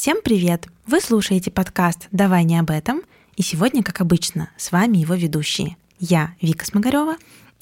[0.00, 0.66] Всем привет!
[0.86, 3.02] Вы слушаете подкаст «Давай не об этом»,
[3.36, 5.76] и сегодня, как обычно, с вами его ведущие.
[5.98, 7.16] Я Вика Смогарева.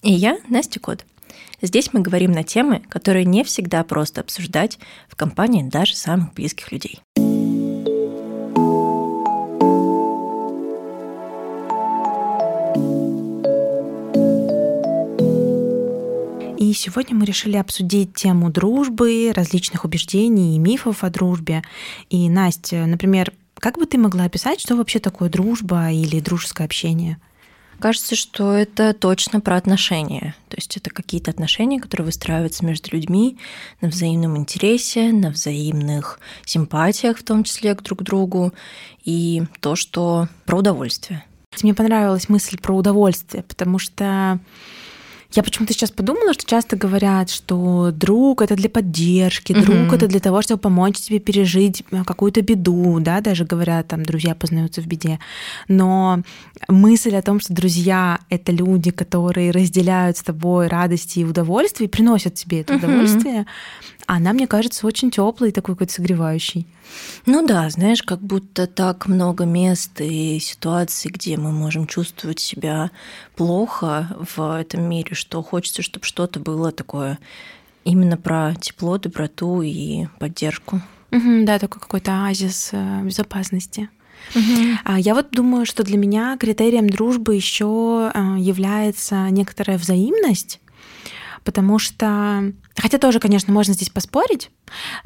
[0.04, 1.04] И я Настя Кот.
[1.60, 4.78] Здесь мы говорим на темы, которые не всегда просто обсуждать
[5.08, 7.00] в компании даже самых близких людей.
[16.68, 21.62] И сегодня мы решили обсудить тему дружбы, различных убеждений и мифов о дружбе.
[22.10, 27.16] И, Настя, например, как бы ты могла описать, что вообще такое дружба или дружеское общение?
[27.80, 30.34] Кажется, что это точно про отношения.
[30.50, 33.38] То есть это какие-то отношения, которые выстраиваются между людьми
[33.80, 38.52] на взаимном интересе, на взаимных симпатиях, в том числе к друг другу,
[39.06, 41.24] и то, что про удовольствие.
[41.62, 44.38] Мне понравилась мысль про удовольствие, потому что
[45.32, 49.94] я почему-то сейчас подумала, что часто говорят, что друг это для поддержки, друг mm-hmm.
[49.94, 54.34] это для того, чтобы помочь тебе пережить э, какую-то беду, да, даже говорят, там, друзья
[54.34, 55.18] познаются в беде.
[55.68, 56.22] Но
[56.68, 61.90] мысль о том, что друзья это люди, которые разделяют с тобой радости и удовольствие, и
[61.90, 62.76] приносят тебе это mm-hmm.
[62.78, 63.46] удовольствие,
[64.08, 66.66] она, мне кажется, очень теплой, такой какой-то согревающий.
[67.26, 72.90] Ну да, знаешь, как будто так много мест и ситуаций, где мы можем чувствовать себя
[73.36, 77.18] плохо в этом мире, что хочется, чтобы что-то было такое
[77.84, 80.80] именно про тепло, доброту и поддержку.
[81.12, 83.90] Угу, да, такой какой-то оазис э, безопасности.
[84.34, 84.96] Угу.
[84.96, 90.60] Я вот думаю, что для меня критерием дружбы еще э, является некоторая взаимность
[91.48, 94.50] потому что, хотя тоже, конечно, можно здесь поспорить,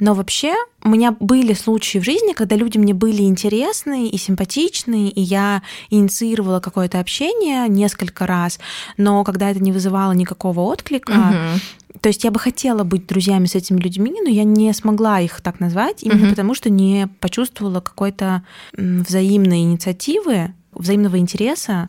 [0.00, 5.08] но вообще у меня были случаи в жизни, когда люди мне были интересны и симпатичны,
[5.08, 8.58] и я инициировала какое-то общение несколько раз,
[8.96, 11.98] но когда это не вызывало никакого отклика, угу.
[12.00, 15.40] то есть я бы хотела быть друзьями с этими людьми, но я не смогла их
[15.42, 16.30] так назвать, именно угу.
[16.30, 21.88] потому что не почувствовала какой-то взаимной инициативы, взаимного интереса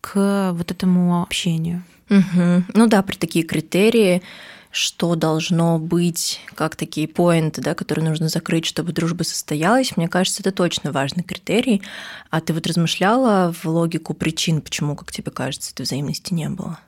[0.00, 1.82] к вот этому общению.
[2.10, 2.64] Угу.
[2.74, 4.22] Ну да, про такие критерии,
[4.70, 10.42] что должно быть, как такие поинты, да, которые нужно закрыть, чтобы дружба состоялась, мне кажется,
[10.42, 11.82] это точно важный критерий.
[12.30, 16.78] А ты вот размышляла в логику причин, почему, как тебе кажется, этой взаимности не было?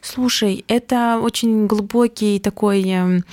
[0.00, 3.24] Слушай, это очень глубокий такой эм,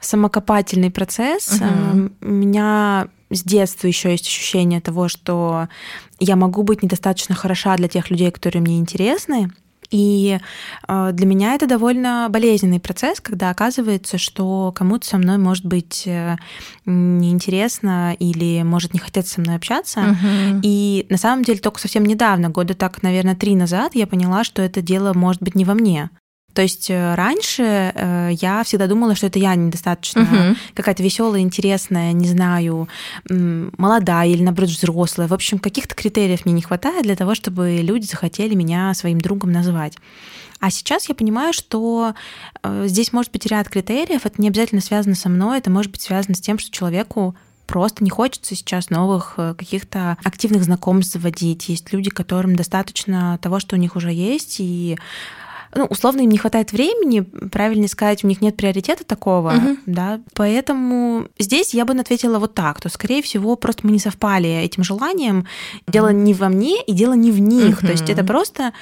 [0.00, 1.60] самокопательный процесс.
[1.60, 2.10] Угу.
[2.22, 5.68] У меня с детства еще есть ощущение того, что
[6.18, 9.50] я могу быть недостаточно хороша для тех людей, которые мне интересны.
[9.90, 10.38] И
[10.88, 16.06] э, для меня это довольно болезненный процесс, когда оказывается, что кому-то со мной может быть
[16.06, 16.36] э,
[16.84, 20.00] неинтересно или может не хотеть со мной общаться.
[20.00, 20.60] Угу.
[20.62, 24.62] И на самом деле только совсем недавно, года так, наверное, три назад, я поняла, что
[24.62, 26.10] это дело может быть не во мне.
[26.56, 30.56] То есть э, раньше э, я всегда думала, что это я недостаточно угу.
[30.72, 32.88] какая-то веселая, интересная, не знаю,
[33.28, 35.28] молодая или, наоборот, взрослая.
[35.28, 39.52] В общем, каких-то критериев мне не хватает для того, чтобы люди захотели меня своим другом
[39.52, 39.98] назвать.
[40.58, 42.14] А сейчас я понимаю, что
[42.62, 46.00] э, здесь может быть ряд критериев, это не обязательно связано со мной, это может быть
[46.00, 51.68] связано с тем, что человеку просто не хочется сейчас новых каких-то активных знакомств заводить.
[51.68, 54.96] Есть люди, которым достаточно того, что у них уже есть, и
[55.76, 59.76] ну, условно им не хватает времени, правильно сказать, у них нет приоритета такого, угу.
[59.86, 64.48] да, поэтому здесь я бы ответила вот так, то, скорее всего, просто мы не совпали
[64.48, 65.46] этим желанием,
[65.86, 67.86] дело не во мне и дело не в них, угу.
[67.86, 68.72] то есть это просто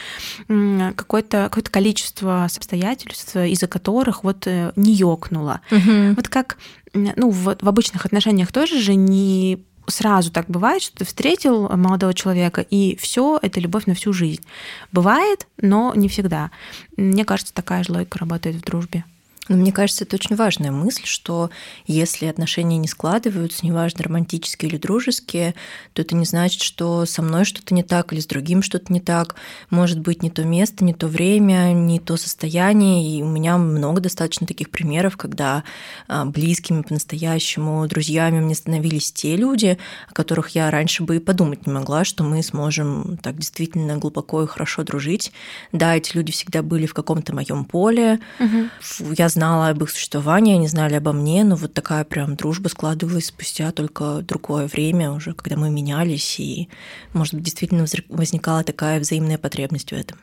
[0.96, 5.60] какое-то какое количество обстоятельств, из-за которых вот э, не ёкнуло.
[5.70, 6.14] Угу.
[6.16, 6.58] Вот как
[6.94, 12.14] ну, в, в обычных отношениях тоже же не сразу так бывает, что ты встретил молодого
[12.14, 14.44] человека, и все это любовь на всю жизнь.
[14.92, 16.50] Бывает, но не всегда.
[16.96, 19.04] Мне кажется, такая же логика работает в дружбе.
[19.48, 21.50] Но мне кажется, это очень важная мысль, что
[21.86, 25.54] если отношения не складываются, неважно, романтические или дружеские,
[25.92, 29.00] то это не значит, что со мной что-то не так или с другим что-то не
[29.00, 29.36] так.
[29.68, 33.18] Может быть, не то место, не то время, не то состояние.
[33.18, 35.64] И у меня много достаточно таких примеров, когда
[36.08, 39.78] а, близкими по-настоящему друзьями мне становились те люди,
[40.08, 44.42] о которых я раньше бы и подумать не могла, что мы сможем так действительно глубоко
[44.42, 45.32] и хорошо дружить.
[45.72, 48.20] Да, эти люди всегда были в каком-то моем поле.
[48.40, 49.12] Угу.
[49.18, 53.26] Я знала об их существовании, они знали обо мне, но вот такая прям дружба складывалась
[53.26, 56.68] спустя только другое время уже, когда мы менялись, и,
[57.12, 60.18] может быть, действительно возникала такая взаимная потребность в этом.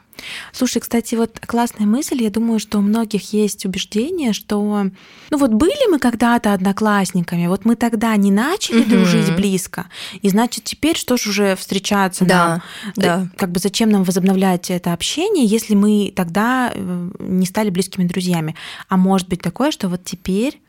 [0.52, 2.22] Слушай, кстати, вот классная мысль.
[2.24, 4.88] Я думаю, что у многих есть убеждение, что
[5.30, 8.90] ну вот были мы когда-то одноклассниками, вот мы тогда не начали угу.
[8.90, 9.88] дружить близко,
[10.22, 12.62] и значит теперь что ж уже встречаться да, нам?
[12.96, 13.28] Да.
[13.38, 18.56] Как бы зачем нам возобновлять это общение, если мы тогда э, не стали близкими друзьями?
[18.90, 20.62] А может быть такое, что вот теперь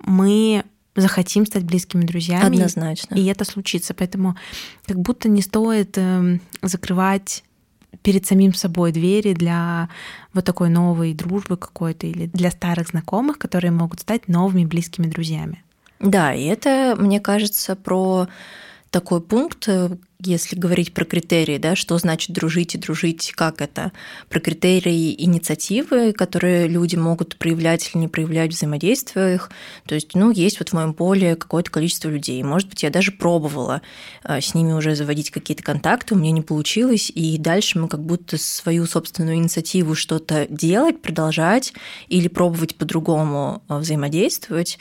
[0.00, 0.64] мы
[1.00, 2.46] захотим стать близкими друзьями.
[2.46, 3.14] Однозначно.
[3.14, 3.94] И это случится.
[3.94, 4.36] Поэтому
[4.86, 7.44] как будто не стоит эм, закрывать
[8.02, 9.88] перед самим собой двери для
[10.34, 15.62] вот такой новой дружбы какой-то или для старых знакомых, которые могут стать новыми близкими друзьями.
[16.00, 18.28] Да, и это, мне кажется, про
[18.90, 23.92] такой пункт, э, если говорить про критерии, да, что значит дружить и дружить, как это,
[24.28, 29.50] про критерии инициативы, которые люди могут проявлять или не проявлять в взаимодействиях.
[29.86, 32.42] То есть, ну, есть вот в моем поле какое-то количество людей.
[32.42, 33.80] Может быть, я даже пробовала
[34.24, 38.02] э, с ними уже заводить какие-то контакты, у меня не получилось, и дальше мы как
[38.02, 41.72] будто свою собственную инициативу что-то делать, продолжать
[42.08, 44.80] или пробовать по-другому э, взаимодействовать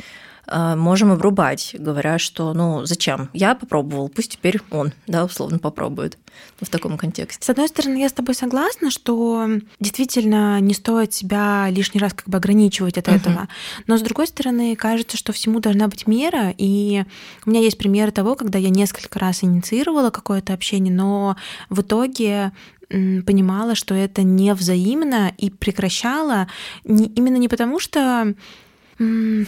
[0.50, 3.30] можем обрубать, говоря, что ну зачем?
[3.34, 6.18] Я попробовал, пусть теперь он, да, условно попробует
[6.60, 7.44] в таком контексте.
[7.44, 9.48] С одной стороны, я с тобой согласна, что
[9.80, 13.16] действительно не стоит себя лишний раз как бы ограничивать от uh-huh.
[13.16, 13.48] этого.
[13.86, 16.54] Но с другой стороны, кажется, что всему должна быть мера.
[16.58, 17.04] И
[17.46, 21.36] у меня есть примеры того, когда я несколько раз инициировала какое-то общение, но
[21.70, 22.52] в итоге
[22.90, 26.48] понимала, что это не взаимно и прекращала
[26.86, 28.34] не, именно не потому, что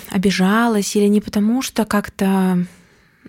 [0.10, 2.66] обижалась или не потому, что как-то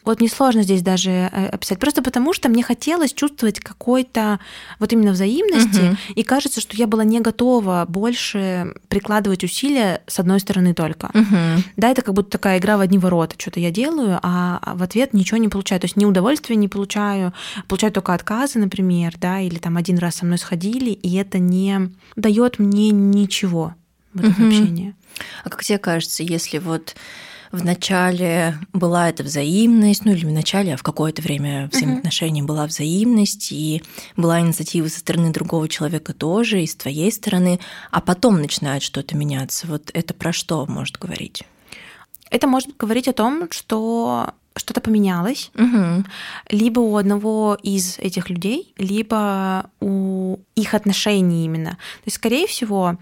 [0.04, 1.78] вот несложно здесь даже э, описать.
[1.78, 4.40] Просто потому, что мне хотелось чувствовать какой-то
[4.78, 5.80] вот именно взаимности.
[5.80, 5.96] Угу.
[6.16, 11.10] И кажется, что я была не готова больше прикладывать усилия с одной стороны только.
[11.12, 11.64] Угу.
[11.76, 13.34] Да, это как будто такая игра в одни ворота.
[13.38, 15.80] Что-то я делаю, а в ответ ничего не получаю.
[15.80, 17.32] То есть ни удовольствия не получаю,
[17.68, 21.90] получаю только отказы, например, да, или там один раз со мной сходили, и это не
[22.16, 23.74] дает мне ничего
[24.14, 24.46] в этом угу.
[24.48, 24.94] общении.
[25.44, 26.94] А как тебе кажется, если вот
[27.52, 32.46] в начале была эта взаимность, ну или в начале, а в какое-то время взаимоотношений uh-huh.
[32.46, 33.82] была взаимность, и
[34.16, 37.58] была инициатива со стороны другого человека тоже, и с твоей стороны,
[37.90, 39.66] а потом начинает что-то меняться.
[39.66, 41.42] Вот это про что может говорить?
[42.30, 46.04] Это может говорить о том, что что-то поменялось, угу.
[46.50, 51.70] либо у одного из этих людей, либо у их отношений именно.
[51.70, 52.98] То есть, скорее всего,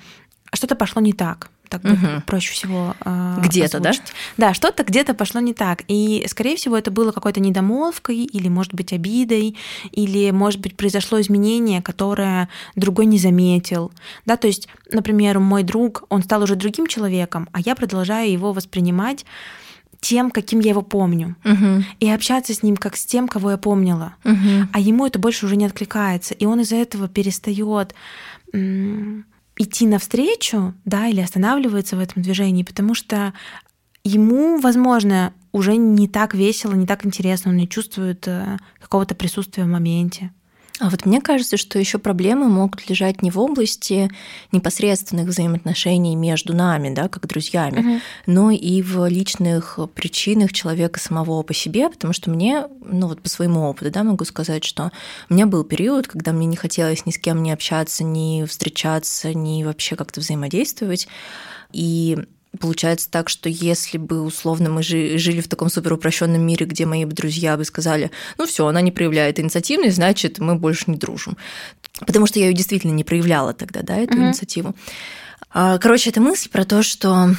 [0.53, 1.94] что-то пошло не так так угу.
[1.94, 3.93] будет проще всего э, где-то, да?
[4.37, 8.75] Да, что-то где-то пошло не так, и скорее всего это было какой-то недомолвкой или, может
[8.75, 9.56] быть, обидой,
[9.93, 13.93] или, может быть, произошло изменение, которое другой не заметил,
[14.26, 18.53] да, то есть, например, мой друг, он стал уже другим человеком, а я продолжаю его
[18.53, 19.25] воспринимать
[20.00, 21.85] тем, каким я его помню, угу.
[22.00, 24.69] и общаться с ним как с тем, кого я помнила, угу.
[24.73, 27.94] а ему это больше уже не откликается, и он из-за этого перестает
[29.58, 33.34] идти навстречу, да, или останавливается в этом движении, потому что
[34.05, 39.64] ему, возможно, уже не так весело, не так интересно, он не чувствует э, какого-то присутствия
[39.64, 40.32] в моменте.
[40.81, 44.11] А вот мне кажется, что еще проблемы могут лежать не в области
[44.53, 48.01] непосредственных взаимоотношений между нами, да, как друзьями, угу.
[48.27, 53.29] но и в личных причинах человека самого по себе, потому что мне, ну вот по
[53.29, 54.93] своему опыту, да, могу сказать, что
[55.29, 59.35] у меня был период, когда мне не хотелось ни с кем не общаться, ни встречаться,
[59.35, 61.09] ни вообще как-то взаимодействовать.
[61.73, 62.19] И
[62.60, 67.05] Получается так, что если бы условно мы жили в таком супер упрощенном мире, где мои
[67.05, 71.37] друзья бы сказали, ну все, она не проявляет инициативность, значит, мы больше не дружим.
[72.00, 74.26] Потому что я ее действительно не проявляла тогда, да, эту mm-hmm.
[74.26, 74.75] инициативу.
[75.50, 77.31] А, короче, это мысль про то, что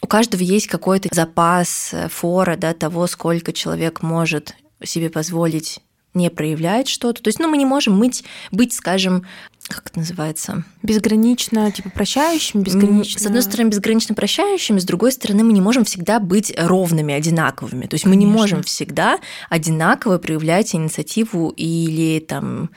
[0.00, 5.80] у каждого есть какой-то запас э, фора, да, того, сколько человек может себе позволить
[6.14, 7.22] не проявлять что-то.
[7.22, 9.26] То есть, ну, мы не можем быть, быть, скажем,
[9.68, 10.64] как это называется?
[10.82, 13.20] Безгранично, типа прощающим, безгранично.
[13.20, 17.86] С одной стороны, безгранично прощающими, с другой стороны, мы не можем всегда быть ровными, одинаковыми.
[17.86, 18.08] То есть Конечно.
[18.08, 19.18] мы не можем всегда
[19.50, 22.70] одинаково проявлять инициативу или там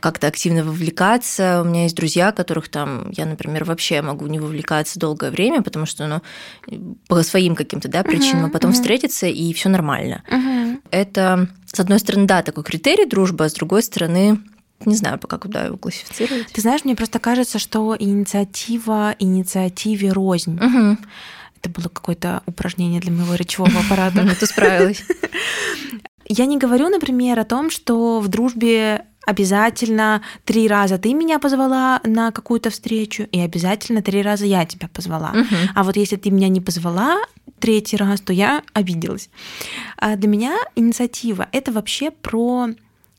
[0.00, 1.62] как-то активно вовлекаться.
[1.62, 5.86] У меня есть друзья, которых там я, например, вообще могу не вовлекаться долгое время, потому
[5.86, 8.74] что, ну, по своим каким-то да, причинам, uh-huh, а потом uh-huh.
[8.74, 10.22] встретиться и все нормально.
[10.30, 10.80] Uh-huh.
[10.90, 14.38] Это, с одной стороны, да, такой критерий дружбы, а с другой стороны,
[14.84, 16.52] не знаю пока, куда его классифицировать.
[16.52, 20.56] Ты знаешь, мне просто кажется, что инициатива инициативе рознь.
[20.56, 20.98] Угу.
[21.60, 24.22] Это было какое-то упражнение для моего речевого аппарата.
[24.22, 25.02] Ну, ты справилась.
[26.28, 32.00] Я не говорю, например, о том, что в дружбе обязательно три раза ты меня позвала
[32.04, 35.30] на какую-то встречу, и обязательно три раза я тебя позвала.
[35.30, 35.56] Угу.
[35.74, 37.18] А вот если ты меня не позвала
[37.58, 39.30] третий раз, то я обиделась.
[39.96, 42.68] А для меня инициатива это вообще про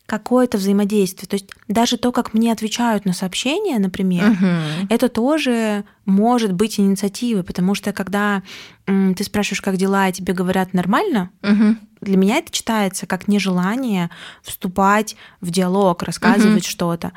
[0.07, 1.27] какое-то взаимодействие.
[1.27, 4.87] То есть даже то, как мне отвечают на сообщения, например, угу.
[4.89, 8.41] это тоже может быть инициативой, потому что когда
[8.87, 11.75] м, ты спрашиваешь, как дела, и тебе говорят нормально, угу.
[11.99, 14.09] для меня это читается как нежелание
[14.41, 16.71] вступать в диалог, рассказывать угу.
[16.71, 17.11] что-то.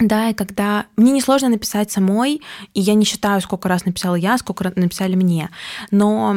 [0.00, 2.40] Да, и когда мне несложно написать самой,
[2.72, 5.50] и я не считаю, сколько раз написала я, сколько раз написали мне,
[5.90, 6.36] но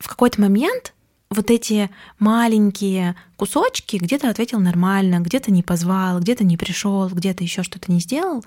[0.00, 0.92] в какой-то момент
[1.30, 7.62] вот эти маленькие кусочки, где-то ответил нормально, где-то не позвал, где-то не пришел, где-то еще
[7.62, 8.44] что-то не сделал,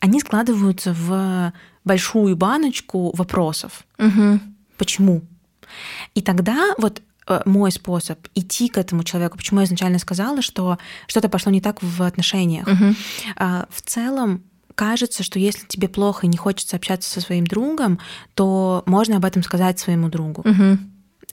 [0.00, 1.52] они складываются в
[1.84, 3.84] большую баночку вопросов.
[3.98, 4.40] Угу.
[4.76, 5.22] Почему?
[6.14, 10.78] И тогда вот э, мой способ идти к этому человеку, почему я изначально сказала, что
[11.06, 12.66] что-то пошло не так в отношениях.
[12.66, 12.94] Угу.
[13.70, 14.42] В целом
[14.74, 17.98] кажется, что если тебе плохо и не хочется общаться со своим другом,
[18.34, 20.42] то можно об этом сказать своему другу.
[20.42, 20.78] Угу.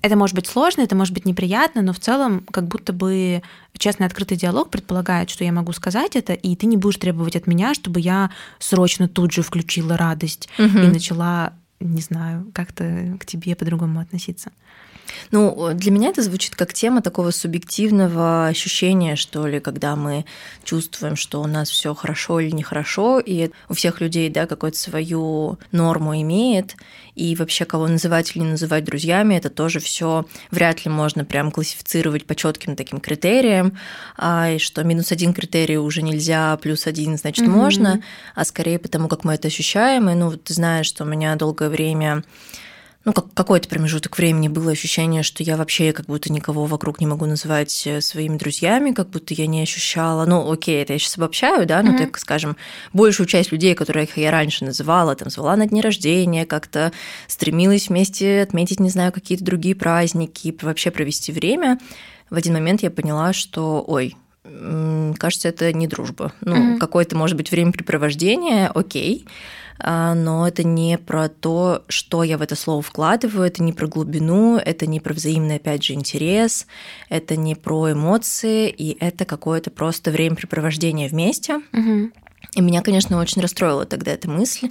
[0.05, 3.41] Это может быть сложно, это может быть неприятно, но в целом как будто бы
[3.75, 7.47] честный открытый диалог предполагает, что я могу сказать это, и ты не будешь требовать от
[7.47, 10.77] меня, чтобы я срочно тут же включила радость угу.
[10.77, 14.51] и начала, не знаю, как-то к тебе по-другому относиться.
[15.31, 20.25] Ну, для меня это звучит как тема такого субъективного ощущения, что ли, когда мы
[20.63, 25.57] чувствуем, что у нас все хорошо или нехорошо, и у всех людей, да, какую-то свою
[25.71, 26.75] норму имеет,
[27.15, 31.51] и вообще кого называть или не называть друзьями, это тоже все вряд ли можно прям
[31.51, 33.77] классифицировать по четким таким критериям,
[34.17, 37.50] а, и что минус один критерий уже нельзя, плюс один, значит, mm-hmm.
[37.50, 38.03] можно,
[38.36, 41.69] а скорее потому, как мы это ощущаем, и, ну, ты знаешь, что у меня долгое
[41.69, 42.24] время
[43.05, 47.05] ну, как, какой-то промежуток времени было ощущение, что я вообще как будто никого вокруг не
[47.05, 50.25] могу называть э, своими друзьями, как будто я не ощущала.
[50.25, 52.00] Ну, окей, это я сейчас обобщаю, да, но mm-hmm.
[52.00, 52.57] так скажем,
[52.93, 56.91] большую часть людей, которых я раньше называла, там, звала на дни рождения, как-то
[57.27, 61.79] стремилась вместе отметить, не знаю, какие-то другие праздники, вообще провести время,
[62.31, 64.15] в один момент я поняла, что, ой,
[65.17, 66.33] кажется, это не дружба.
[66.41, 66.79] Ну, mm-hmm.
[66.79, 69.29] какое-то, может быть, времяпрепровождение, окей, а,
[69.77, 74.58] но это не про то, что я в это слово вкладываю, это не про глубину,
[74.58, 76.65] это не про взаимный, опять же, интерес,
[77.10, 81.62] это не про эмоции, и это какое-то просто времяпрепровождение вместе.
[81.74, 82.12] Угу.
[82.53, 84.70] И меня, конечно, очень расстроила тогда эта мысль,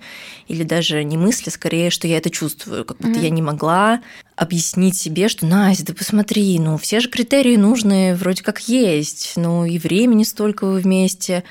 [0.48, 3.24] или даже не мысль, а скорее, что я это чувствую, как будто mm-hmm.
[3.24, 4.00] я не могла
[4.36, 9.64] объяснить себе, что, Настя, да посмотри, ну все же критерии нужные вроде как есть, ну
[9.64, 11.44] и времени столько вы вместе,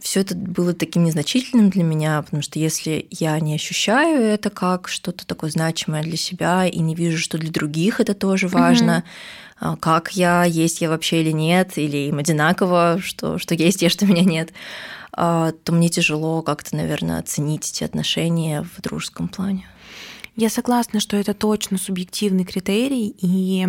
[0.00, 4.88] все это было таким незначительным для меня, потому что если я не ощущаю это как
[4.88, 9.04] что-то такое значимое для себя и не вижу, что для других это тоже важно,
[9.60, 9.76] mm-hmm.
[9.78, 14.06] как я, есть я вообще или нет, или им одинаково, что, что есть я, что
[14.06, 14.52] меня нет,
[15.12, 19.66] а, то мне тяжело как-то, наверное, оценить эти отношения в дружеском плане.
[20.36, 23.66] Я согласна, что это точно субъективный критерий, и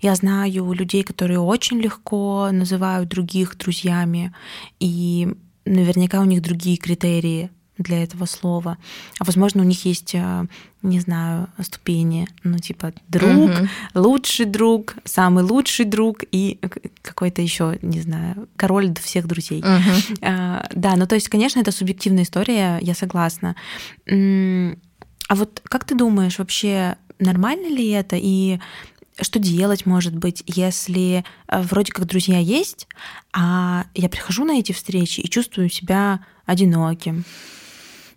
[0.00, 4.34] я знаю людей, которые очень легко называют других друзьями,
[4.80, 5.28] и
[5.64, 8.76] наверняка у них другие критерии для этого слова.
[9.18, 10.46] А возможно, у них есть, э,
[10.82, 13.68] не знаю, ступени, ну, типа друг, угу.
[13.94, 16.58] лучший друг, самый лучший друг и
[17.02, 19.60] какой-то еще, не знаю, король всех друзей.
[19.60, 20.20] Угу.
[20.20, 23.56] Да, ну то есть, конечно, это субъективная история, я согласна.
[24.06, 28.16] А вот как ты думаешь, вообще нормально ли это?
[28.20, 28.58] И
[29.22, 32.86] что делать, может быть, если э, вроде как друзья есть,
[33.32, 37.24] а я прихожу на эти встречи и чувствую себя одиноким.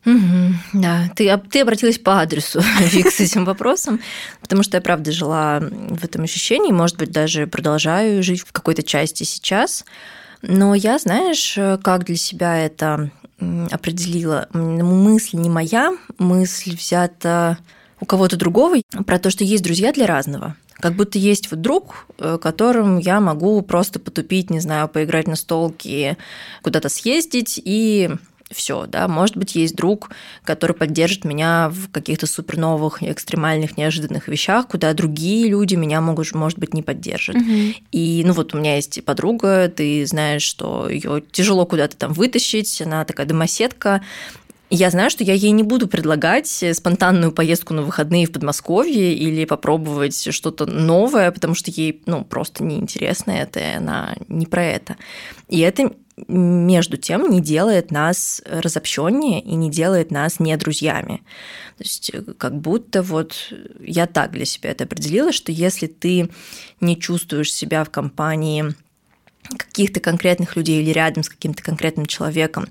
[0.05, 4.01] Угу, да, ты, ты обратилась по адресу, Вик, с этим вопросом,
[4.41, 8.83] потому что я, правда, жила в этом ощущении, может быть, даже продолжаю жить в какой-то
[8.83, 9.85] части сейчас.
[10.41, 13.11] Но я, знаешь, как для себя это
[13.71, 14.49] определила?
[14.51, 17.57] Мысль не моя, мысль взята
[18.01, 20.57] у кого-то другого про то, что есть друзья для разного.
[20.83, 25.37] Как будто есть вот друг, э, которым я могу просто потупить, не знаю, поиграть на
[25.37, 26.17] столке,
[26.61, 28.11] куда-то съездить и
[28.51, 30.09] все, да, может быть, есть друг,
[30.43, 36.33] который поддержит меня в каких-то супер новых, экстремальных, неожиданных вещах, куда другие люди меня могут,
[36.33, 37.37] может быть, не поддержат.
[37.37, 37.73] Угу.
[37.93, 42.81] И, ну вот у меня есть подруга, ты знаешь, что ее тяжело куда-то там вытащить,
[42.81, 44.01] она такая домоседка,
[44.75, 49.45] я знаю, что я ей не буду предлагать спонтанную поездку на выходные в Подмосковье или
[49.45, 54.97] попробовать что-то новое, потому что ей ну, просто неинтересно это, и она не про это.
[55.47, 55.93] И это
[56.27, 61.21] между тем не делает нас разобщеннее и не делает нас не друзьями.
[61.77, 66.29] То есть как будто вот я так для себя это определила, что если ты
[66.81, 68.73] не чувствуешь себя в компании
[69.57, 72.67] каких-то конкретных людей или рядом с каким-то конкретным человеком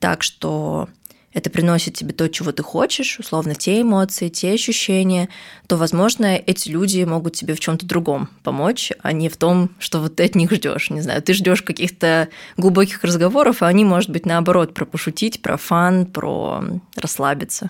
[0.00, 0.88] так, что
[1.36, 5.28] это приносит тебе то, чего ты хочешь, условно, те эмоции, те ощущения,
[5.66, 10.00] то, возможно, эти люди могут тебе в чем-то другом помочь, а не в том, что
[10.00, 10.88] вот ты от них ждешь.
[10.88, 15.58] Не знаю, ты ждешь каких-то глубоких разговоров, а они, может быть, наоборот, про пошутить, про
[15.58, 16.64] фан, про
[16.96, 17.68] расслабиться.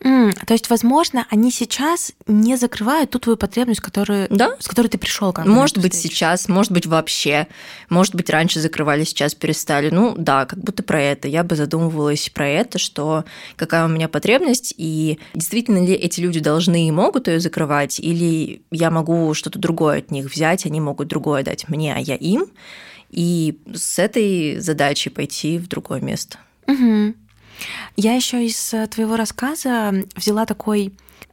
[0.00, 4.54] Mm, то есть, возможно, они сейчас не закрывают ту твою потребность, которую, да?
[4.58, 5.34] с которой ты пришел.
[5.44, 6.14] Может быть, встречу.
[6.14, 7.46] сейчас, может быть, вообще.
[7.88, 9.90] Может быть, раньше закрывали, сейчас перестали.
[9.90, 11.28] Ну, да, как будто про это.
[11.28, 13.24] Я бы задумывалась про это, что
[13.56, 18.62] какая у меня потребность, и действительно ли эти люди должны и могут ее закрывать, или
[18.70, 22.46] я могу что-то другое от них взять, они могут другое дать мне, а я им,
[23.10, 26.38] и с этой задачей пойти в другое место.
[26.66, 27.14] Угу.
[27.96, 30.92] Я еще из э, твоего рассказа взяла такой,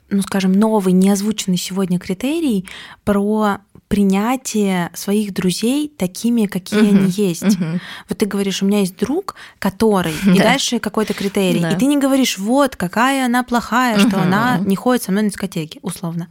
[0.09, 2.67] ну скажем, новый, неозвученный сегодня критерий
[3.03, 3.59] про
[3.93, 7.43] принятие своих друзей такими, какие uh-huh, они есть.
[7.43, 7.79] Uh-huh.
[8.09, 11.69] Вот ты говоришь, у меня есть друг, который, и дальше какой-то критерий, да.
[11.69, 14.07] и ты не говоришь, вот какая она плохая, uh-huh.
[14.07, 16.27] что она не ходит со мной на дискотеке, условно.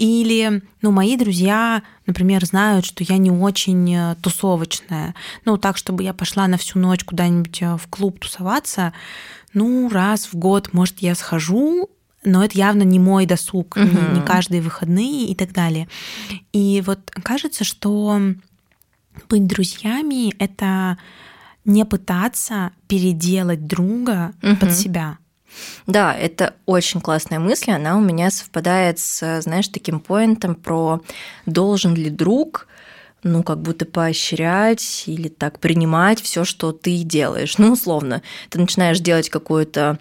[0.00, 5.14] Или, ну, мои друзья, например, знают, что я не очень э, тусовочная.
[5.44, 8.92] Ну, так, чтобы я пошла на всю ночь куда-нибудь э, в клуб тусоваться,
[9.54, 11.88] ну, раз в год, может, я схожу,
[12.24, 13.84] но это явно не мой досуг, угу.
[13.84, 15.88] не, не каждые выходные и так далее.
[16.52, 18.20] И вот кажется, что
[19.28, 20.98] быть друзьями это
[21.64, 24.56] не пытаться переделать друга угу.
[24.56, 25.18] под себя.
[25.86, 27.72] Да, это очень классная мысль.
[27.72, 31.02] Она у меня совпадает с, знаешь, таким поинтом про
[31.46, 32.68] должен ли друг
[33.22, 37.58] ну, как будто поощрять или так принимать все, что ты делаешь.
[37.58, 39.98] Ну, условно, ты начинаешь делать какую-то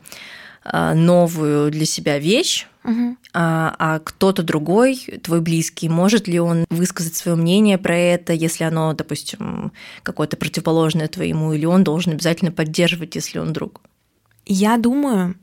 [0.64, 3.18] новую для себя вещь, угу.
[3.34, 8.64] а, а кто-то другой, твой близкий, может ли он высказать свое мнение про это, если
[8.64, 9.72] оно, допустим,
[10.04, 13.82] какое-то противоположное твоему, или он должен обязательно поддерживать, если он друг?
[14.46, 15.36] Я думаю,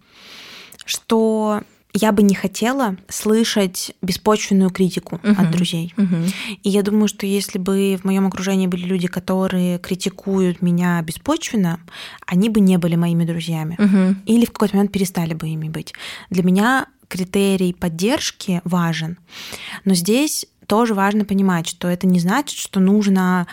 [0.84, 1.62] что
[1.96, 5.40] я бы не хотела слышать беспочвенную критику uh-huh.
[5.40, 5.94] от друзей.
[5.96, 6.32] Uh-huh.
[6.62, 11.80] И я думаю, что если бы в моем окружении были люди, которые критикуют меня беспочвенно,
[12.26, 13.76] они бы не были моими друзьями.
[13.78, 14.14] Uh-huh.
[14.26, 15.94] Или в какой-то момент перестали бы ими быть.
[16.30, 19.18] Для меня критерий поддержки важен.
[19.84, 23.46] Но здесь тоже важно понимать, что это не значит, что нужно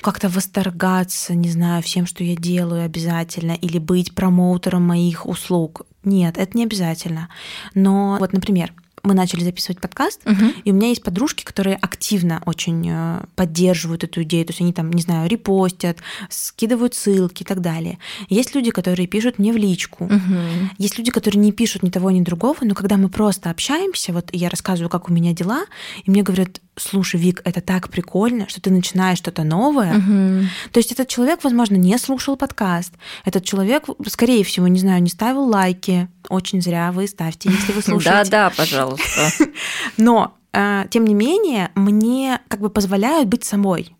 [0.00, 5.82] как-то восторгаться, не знаю, всем, что я делаю обязательно, или быть промоутером моих услуг.
[6.04, 7.28] Нет, это не обязательно.
[7.74, 10.52] Но вот, например, мы начали записывать подкаст, угу.
[10.64, 14.72] и у меня есть подружки, которые активно очень э, поддерживают эту идею, то есть они
[14.72, 17.98] там, не знаю, репостят, скидывают ссылки и так далее.
[18.28, 20.38] Есть люди, которые пишут мне в личку, угу.
[20.78, 24.30] есть люди, которые не пишут ни того, ни другого, но когда мы просто общаемся, вот
[24.32, 25.64] я рассказываю, как у меня дела,
[26.04, 29.98] и мне говорят, слушай, Вик, это так прикольно, что ты начинаешь что-то новое.
[29.98, 30.46] Угу.
[30.72, 32.94] То есть этот человек, возможно, не слушал подкаст.
[33.24, 36.08] Этот человек, скорее всего, не знаю, не ставил лайки.
[36.28, 38.30] Очень зря вы ставьте, если вы слушаете.
[38.30, 39.30] Да, да, пожалуйста.
[39.96, 43.94] Но, э, тем не менее, мне как бы позволяют быть самой.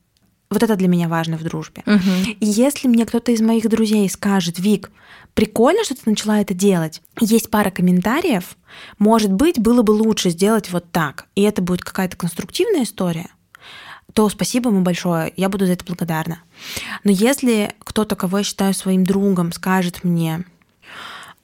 [0.52, 1.82] Вот это для меня важно в дружбе.
[1.86, 2.36] Угу.
[2.40, 4.90] И если мне кто-то из моих друзей скажет, Вик,
[5.34, 7.02] прикольно, что ты начала это делать.
[7.20, 8.56] Есть пара комментариев.
[8.98, 11.26] Может быть, было бы лучше сделать вот так.
[11.34, 13.30] И это будет какая-то конструктивная история
[14.14, 16.42] то спасибо ему большое, я буду за это благодарна.
[17.04, 20.44] Но если кто-то, кого я считаю своим другом, скажет мне,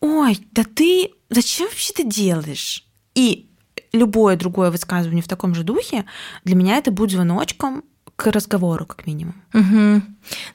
[0.01, 2.85] ой, да ты зачем вообще ты делаешь?
[3.15, 3.49] И
[3.93, 6.05] любое другое высказывание в таком же духе,
[6.45, 7.85] для меня это будет звоночком
[8.19, 9.37] к разговору, как минимум.
[9.55, 9.63] Угу.
[9.63, 10.03] Ну,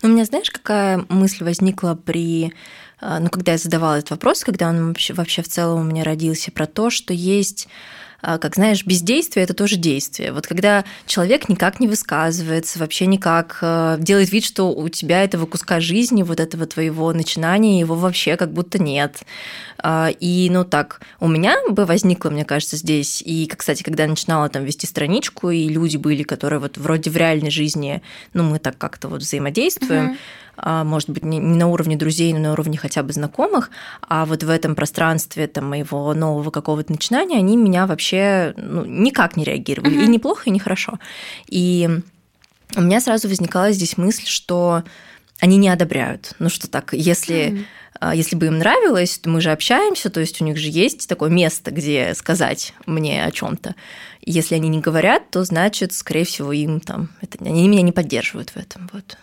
[0.03, 2.53] у меня, знаешь, какая мысль возникла при
[2.99, 6.03] а, ну, когда я задавала этот вопрос, когда он вообще, вообще в целом у меня
[6.03, 7.69] родился, про то, что есть
[8.23, 10.31] как знаешь, бездействие– это тоже действие.
[10.31, 15.45] Вот когда человек никак не высказывается, вообще никак а, делает вид, что у тебя этого
[15.45, 19.21] куска жизни, вот этого твоего начинания, его вообще как будто нет.
[20.19, 24.47] И, ну так, у меня бы возникло, мне кажется, здесь, и, кстати, когда я начинала
[24.47, 28.01] там вести страничку, и люди были, которые вот вроде в реальной жизни,
[28.33, 30.15] ну, мы так как-то вот взаимодействуем, а,
[30.57, 34.49] может быть, не на уровне друзей, но на уровне хотя бы знакомых, а вот в
[34.49, 39.97] этом пространстве там, моего нового какого-то начинания они меня вообще ну, никак не реагировали.
[39.97, 40.05] Mm-hmm.
[40.05, 40.99] И неплохо, и нехорошо.
[41.47, 41.89] И
[42.75, 44.83] у меня сразу возникала здесь мысль, что
[45.39, 46.35] они не одобряют.
[46.39, 47.65] Ну что так, если,
[48.01, 48.15] mm-hmm.
[48.15, 51.29] если бы им нравилось, то мы же общаемся, то есть у них же есть такое
[51.29, 53.75] место, где сказать мне о чем-то.
[54.21, 58.51] Если они не говорят, то значит, скорее всего, им там это, они меня не поддерживают
[58.51, 58.89] в этом.
[58.93, 59.17] Вот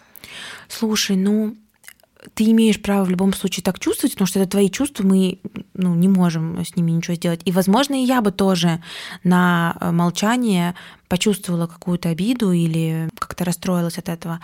[0.68, 1.56] слушай, ну,
[2.34, 5.40] ты имеешь право в любом случае так чувствовать, потому что это твои чувства, мы
[5.74, 7.40] ну, не можем с ними ничего сделать.
[7.44, 8.82] И, возможно, и я бы тоже
[9.24, 10.74] на э, молчание
[11.10, 14.40] почувствовала какую-то обиду или как-то расстроилась от этого.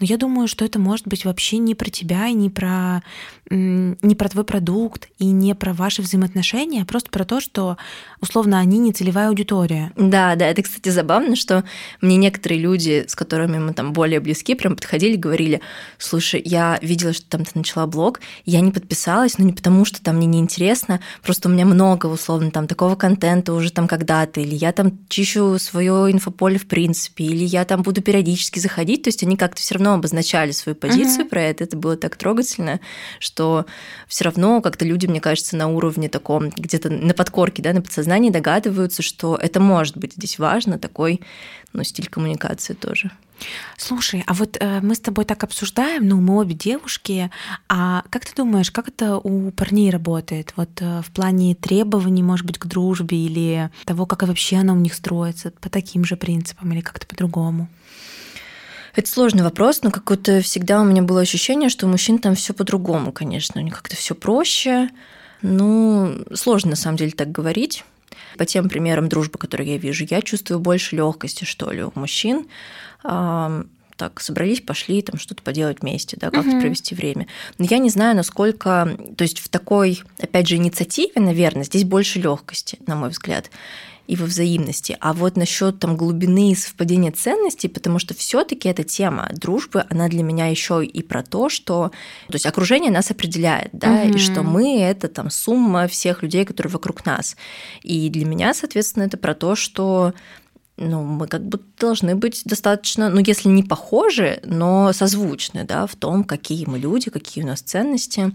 [0.00, 3.04] Но я думаю, что это может быть вообще не про тебя и не про,
[3.48, 7.76] не про твой продукт и не про ваши взаимоотношения, а просто про то, что
[8.20, 9.92] условно они не целевая аудитория.
[9.96, 11.62] Да, да, это, кстати, забавно, что
[12.00, 15.60] мне некоторые люди, с которыми мы там более близки, прям подходили говорили,
[15.98, 20.02] слушай, я видела, что там ты начала блог, я не подписалась, но не потому, что
[20.02, 24.56] там мне неинтересно, просто у меня много, условно, там такого контента уже там когда-то, или
[24.56, 29.22] я там чищу свое инфополе в принципе, или я там буду периодически заходить, то есть
[29.22, 31.28] они как-то все равно обозначали свою позицию uh-huh.
[31.28, 32.80] про это, это было так трогательно,
[33.18, 33.66] что
[34.06, 38.30] все равно как-то люди, мне кажется, на уровне таком, где-то на подкорке, да, на подсознании
[38.30, 41.20] догадываются, что это может быть здесь важно, такой
[41.72, 43.10] ну, стиль коммуникации тоже.
[43.76, 47.30] Слушай, а вот э, мы с тобой так обсуждаем, ну, мы обе девушки,
[47.68, 50.52] а как ты думаешь, как это у парней работает?
[50.56, 54.76] Вот э, в плане требований, может быть, к дружбе или того, как вообще она у
[54.76, 57.68] них строится, по таким же принципам или как-то по-другому?
[58.96, 62.52] Это сложный вопрос, но какое-то всегда у меня было ощущение, что у мужчин там все
[62.52, 64.90] по-другому, конечно, у них как-то все проще.
[65.42, 67.84] Ну, сложно на самом деле так говорить.
[68.38, 72.46] По тем примерам дружбы, которые я вижу, я чувствую больше легкости, что ли, у мужчин.
[73.02, 76.60] Так, собрались, пошли там что-то поделать вместе, да, как-то угу.
[76.60, 77.26] провести время.
[77.58, 82.20] Но я не знаю, насколько, то есть в такой, опять же, инициативе, наверное, здесь больше
[82.20, 83.50] легкости, на мой взгляд
[84.08, 84.96] и во взаимности.
[85.00, 90.08] А вот насчет там глубины и совпадения ценностей, потому что все-таки эта тема дружбы, она
[90.08, 91.90] для меня еще и про то, что
[92.28, 94.14] то есть окружение нас определяет, да, угу.
[94.14, 97.36] и что мы это там сумма всех людей, которые вокруг нас.
[97.82, 100.14] И для меня, соответственно, это про то, что
[100.78, 105.96] ну, мы как бы должны быть достаточно, ну, если не похожи, но созвучны, да, в
[105.96, 108.32] том, какие мы люди, какие у нас ценности.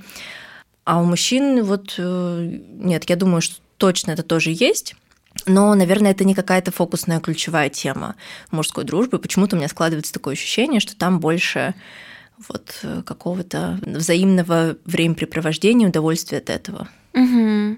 [0.84, 4.96] А у мужчин вот э, нет, я думаю, что точно это тоже есть.
[5.46, 8.16] Но, наверное, это не какая-то фокусная ключевая тема
[8.52, 9.20] мужской дружбы.
[9.20, 11.74] Почему-то у меня складывается такое ощущение, что там больше
[12.48, 16.88] вот какого-то взаимного времяпрепровождения, удовольствия от этого.
[17.14, 17.78] Угу.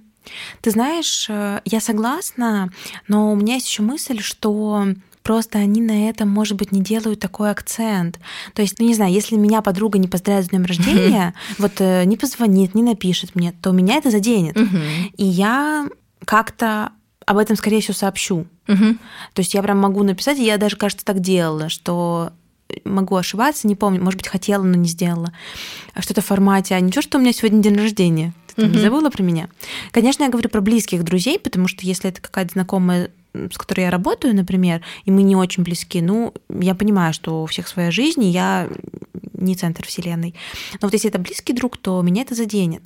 [0.61, 2.71] Ты знаешь, э, я согласна,
[3.07, 4.87] но у меня есть еще мысль, что
[5.23, 8.19] просто они на этом, может быть, не делают такой акцент.
[8.53, 12.05] То есть, ну не знаю, если меня подруга не поздравит с днем рождения, вот э,
[12.05, 14.57] не позвонит, не напишет мне, то меня это заденет.
[15.17, 15.87] И я
[16.25, 16.91] как-то
[17.25, 18.45] об этом, скорее всего, сообщу.
[18.67, 18.97] Угу.
[19.33, 22.31] То есть я прям могу написать, и я даже, кажется, так делала, что
[22.83, 25.31] могу ошибаться, не помню, может быть, хотела, но не сделала.
[25.99, 28.33] Что-то в формате, а ничего, что у меня сегодня день рождения.
[28.55, 28.73] Ты угу.
[28.73, 29.49] не забыла про меня?
[29.91, 33.11] Конечно, я говорю про близких друзей, потому что если это какая-то знакомая
[33.51, 37.45] с которой я работаю, например, и мы не очень близки, ну, я понимаю, что у
[37.45, 38.67] всех своя жизнь, и я
[39.33, 40.33] не центр вселенной.
[40.81, 42.81] Но вот если это близкий друг, то меня это заденет.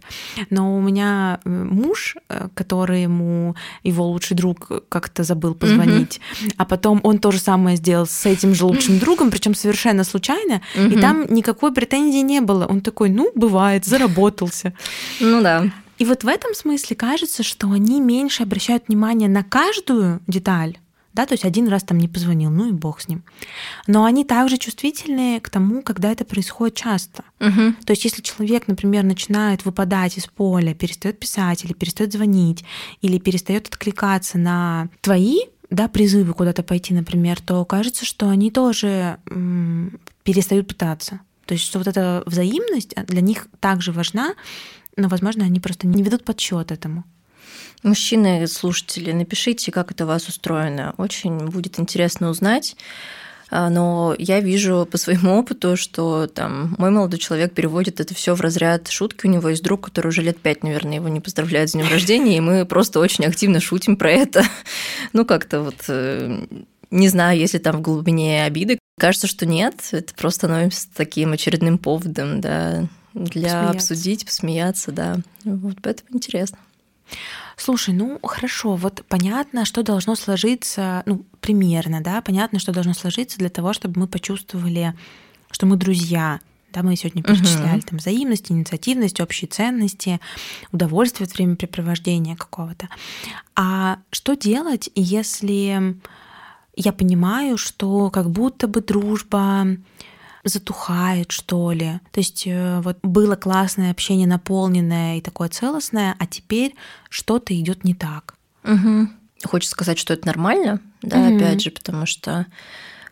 [0.49, 6.53] Но у меня э, муж, э, который ему его лучший друг как-то забыл позвонить, mm-hmm.
[6.57, 10.61] а потом он то же самое сделал с этим же лучшим другом, причем совершенно случайно,
[10.75, 10.93] mm-hmm.
[10.93, 12.65] и там никакой претензии не было.
[12.65, 14.73] Он такой, ну, бывает, заработался.
[15.19, 15.71] Ну да.
[15.99, 20.77] И вот в этом смысле кажется, что они меньше обращают внимание на каждую деталь,
[21.13, 23.23] да, то есть один раз там не позвонил, ну и бог с ним.
[23.87, 27.23] Но они также чувствительны к тому, когда это происходит часто.
[27.41, 27.73] Угу.
[27.85, 32.63] То есть если человек, например, начинает выпадать из поля, перестает писать или перестает звонить,
[33.01, 39.17] или перестает откликаться на твои да, призывы куда-то пойти, например, то кажется, что они тоже
[39.29, 41.19] м, перестают пытаться.
[41.45, 44.35] То есть, что вот эта взаимность для них также важна,
[44.95, 47.03] но, возможно, они просто не ведут подсчет этому.
[47.83, 50.93] Мужчины, слушатели, напишите, как это у вас устроено.
[50.97, 52.75] Очень будет интересно узнать.
[53.51, 58.35] А, но я вижу по своему опыту, что там мой молодой человек переводит это все
[58.35, 59.25] в разряд шутки.
[59.25, 62.37] У него есть друг, который уже лет пять, наверное, его не поздравляет с днем рождения,
[62.37, 64.43] и мы просто очень активно шутим про это.
[65.13, 66.45] Ну, как-то вот э,
[66.91, 68.77] не знаю, если там в глубине обиды.
[68.99, 73.69] Кажется, что нет, это просто становится таким очередным поводом, да, для посмеяться.
[73.69, 75.17] обсудить, посмеяться, да.
[75.43, 76.57] Вот поэтому интересно.
[77.57, 83.37] Слушай, ну хорошо, вот понятно, что должно сложиться, ну, примерно, да, понятно, что должно сложиться
[83.37, 84.93] для того, чтобы мы почувствовали,
[85.51, 86.39] что мы друзья,
[86.71, 87.89] да, мы сегодня перечисляли uh-huh.
[87.89, 90.19] там взаимность, инициативность, общие ценности,
[90.71, 92.89] удовольствие от времяпрепровождения какого-то.
[93.55, 95.97] А что делать, если
[96.75, 99.67] я понимаю, что как будто бы дружба
[100.43, 101.99] затухает, что ли.
[102.11, 106.75] То есть э, вот было классное общение, наполненное и такое целостное, а теперь
[107.09, 108.35] что-то идет не так.
[108.63, 109.09] Угу.
[109.45, 111.37] Хочется сказать, что это нормально, да, угу.
[111.37, 112.45] опять же, потому что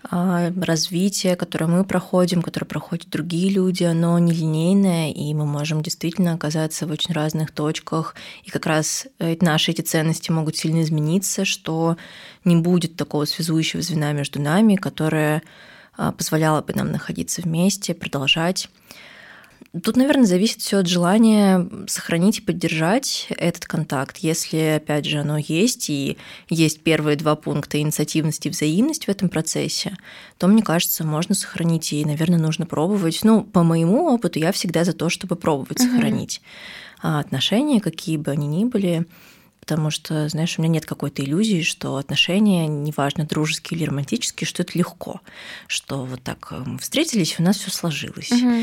[0.10, 6.34] а, развитие, которое мы проходим, которое проходят другие люди, оно нелинейное, и мы можем действительно
[6.34, 8.16] оказаться в очень разных точках.
[8.44, 11.98] И как раз наши эти ценности могут сильно измениться, что
[12.46, 15.42] не будет такого связующего звена между нами, которое
[16.18, 18.70] позволяло бы нам находиться вместе, продолжать.
[19.84, 24.18] Тут, наверное, зависит все от желания сохранить и поддержать этот контакт.
[24.18, 26.18] Если, опять же, оно есть, и
[26.50, 29.96] есть первые два пункта инициативность и взаимность в этом процессе,
[30.38, 33.20] то, мне кажется, можно сохранить, и, наверное, нужно пробовать.
[33.24, 35.90] Ну, по моему опыту, я всегда за то, чтобы пробовать угу.
[35.90, 36.42] сохранить
[37.00, 39.06] отношения, какие бы они ни были
[39.68, 44.64] потому что, знаешь, у меня нет какой-то иллюзии, что отношения, неважно, дружеские или романтические, что
[44.64, 45.20] это легко,
[45.68, 48.32] что вот так э, мы встретились, у нас все сложилось.
[48.32, 48.54] Угу.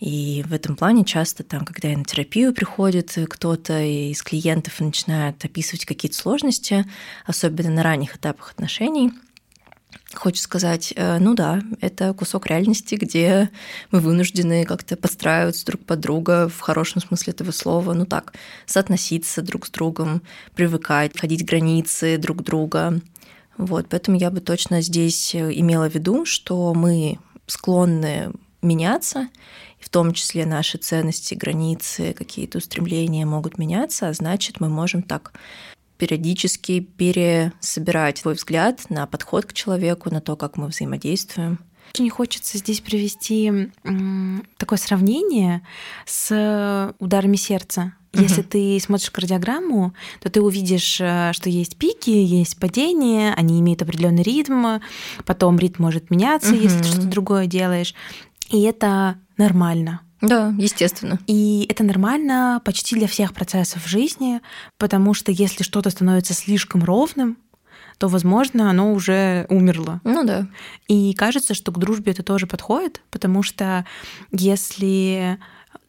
[0.00, 5.44] И в этом плане часто там, когда на терапию приходит кто-то из клиентов и начинает
[5.44, 6.86] описывать какие-то сложности,
[7.26, 9.12] особенно на ранних этапах отношений,
[10.14, 13.50] Хочу сказать, э, ну да, это кусок реальности, где
[13.90, 18.34] мы вынуждены как-то подстраиваться друг под друга в хорошем смысле этого слова, ну так,
[18.66, 20.22] соотноситься друг с другом,
[20.54, 23.00] привыкать, ходить границы друг друга.
[23.56, 29.28] Вот, поэтому я бы точно здесь э, имела в виду, что мы склонны меняться,
[29.78, 35.32] в том числе наши ценности, границы, какие-то устремления могут меняться, а значит, мы можем так
[35.98, 41.58] периодически пересобирать свой взгляд на подход к человеку, на то, как мы взаимодействуем.
[41.92, 43.70] Очень хочется здесь привести
[44.58, 45.62] такое сравнение
[46.06, 47.94] с ударами сердца.
[48.12, 48.48] Если угу.
[48.48, 54.22] ты смотришь кардиограмму, то ты увидишь, э, что есть пики, есть падения, они имеют определенный
[54.22, 54.78] ритм,
[55.24, 56.62] потом ритм может меняться, угу.
[56.62, 57.94] если ты что-то другое делаешь.
[58.50, 60.00] И это нормально.
[60.28, 61.18] Да, естественно.
[61.26, 64.40] И это нормально почти для всех процессов в жизни,
[64.78, 67.36] потому что если что-то становится слишком ровным,
[67.98, 70.00] то, возможно, оно уже умерло.
[70.04, 70.48] Ну да.
[70.88, 73.84] И кажется, что к дружбе это тоже подходит, потому что
[74.32, 75.38] если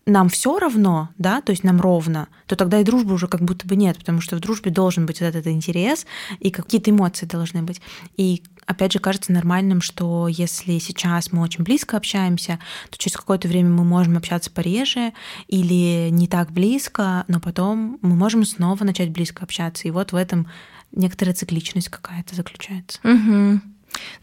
[0.05, 3.67] нам все равно, да, то есть нам ровно, то тогда и дружбы уже как будто
[3.67, 6.05] бы нет, потому что в дружбе должен быть вот этот интерес,
[6.39, 7.81] и какие-то эмоции должны быть.
[8.15, 13.47] И опять же, кажется нормальным, что если сейчас мы очень близко общаемся, то через какое-то
[13.47, 15.13] время мы можем общаться пореже
[15.47, 19.87] или не так близко, но потом мы можем снова начать близко общаться.
[19.87, 20.47] И вот в этом
[20.91, 22.99] некоторая цикличность какая-то заключается.
[23.03, 23.61] Угу.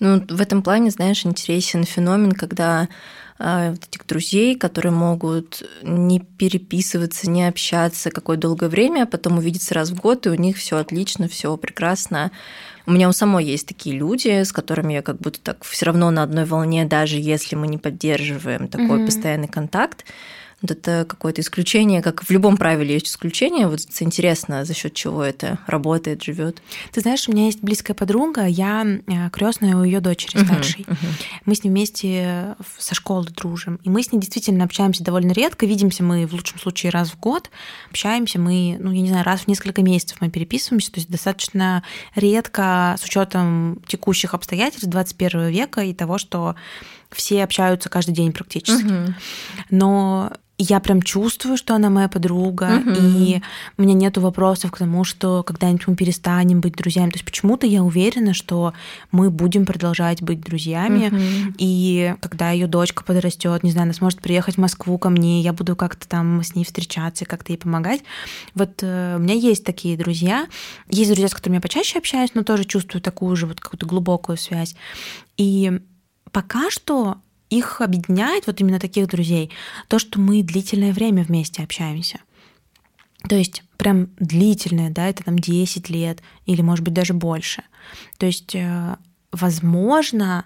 [0.01, 2.89] Ну, в этом плане, знаешь, интересен феномен, когда
[3.39, 9.39] э, вот этих друзей, которые могут не переписываться, не общаться какое долгое время, а потом
[9.39, 12.31] увидеться раз в год, и у них все отлично, все прекрасно.
[12.87, 16.11] У меня у самой есть такие люди, с которыми я как будто так все равно
[16.11, 19.07] на одной волне, даже если мы не поддерживаем такой mm-hmm.
[19.07, 20.05] постоянный контакт.
[20.63, 23.67] Вот это какое-то исключение, как в любом правиле есть исключение.
[23.67, 26.63] Вот интересно, за счет чего это работает, живет.
[26.93, 30.83] Ты знаешь, у меня есть близкая подруга, я э, крестная у ее дочери старшей.
[30.83, 31.41] Uh-huh, uh-huh.
[31.47, 33.81] Мы с ней вместе со школы дружим.
[33.83, 35.67] И мы с ней действительно общаемся довольно редко.
[35.67, 37.51] Видимся мы в лучшем случае раз в год.
[37.91, 40.93] Общаемся мы, ну, я не знаю, раз в несколько месяцев мы переписываемся.
[40.93, 41.83] То есть достаточно
[42.15, 46.55] редко с учетом текущих обстоятельств 21 века и того, что
[47.15, 48.85] все общаются каждый день практически.
[48.85, 49.15] Угу.
[49.71, 52.95] Но я прям чувствую, что она моя подруга, угу.
[52.95, 53.41] и
[53.79, 57.11] у меня нету вопросов к тому, что когда-нибудь мы перестанем быть друзьями.
[57.11, 58.73] То есть почему-то я уверена, что
[59.11, 61.55] мы будем продолжать быть друзьями, угу.
[61.59, 65.53] и когда ее дочка подрастет, не знаю, она сможет приехать в Москву ко мне, я
[65.53, 68.03] буду как-то там с ней встречаться, как-то ей помогать.
[68.55, 70.47] Вот э, у меня есть такие друзья,
[70.89, 74.37] есть друзья, с которыми я почаще общаюсь, но тоже чувствую такую же вот какую-то глубокую
[74.37, 74.77] связь.
[75.37, 75.81] И
[76.33, 77.19] пока что
[77.51, 79.51] их объединяет, вот именно таких друзей,
[79.89, 82.21] то, что мы длительное время вместе общаемся.
[83.29, 87.63] То есть прям длительное, да, это там 10 лет или, может быть, даже больше.
[88.19, 88.97] То есть, э,
[89.31, 90.45] возможно,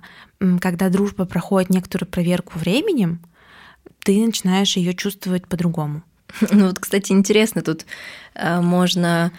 [0.60, 3.20] когда дружба проходит некоторую проверку временем,
[4.00, 6.02] ты начинаешь ее чувствовать по-другому.
[6.50, 7.86] Ну вот, кстати, интересно, тут
[8.34, 9.32] э, можно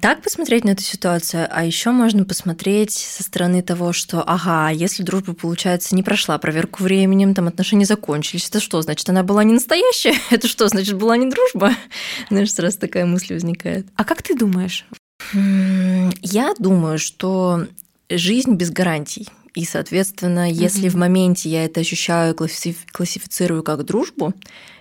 [0.00, 5.02] так посмотреть на эту ситуацию, а еще можно посмотреть со стороны того, что, ага, если
[5.02, 9.54] дружба, получается, не прошла проверку временем, там отношения закончились, это что, значит, она была не
[9.54, 10.14] настоящая?
[10.30, 11.74] Это что, значит, была не дружба?
[12.30, 13.86] Знаешь, сразу такая мысль возникает.
[13.96, 14.86] А как ты думаешь?
[15.32, 17.66] Я думаю, что
[18.08, 19.28] жизнь без гарантий.
[19.54, 20.92] И, соответственно, если mm-hmm.
[20.92, 24.32] в моменте я это ощущаю, классифицирую как дружбу,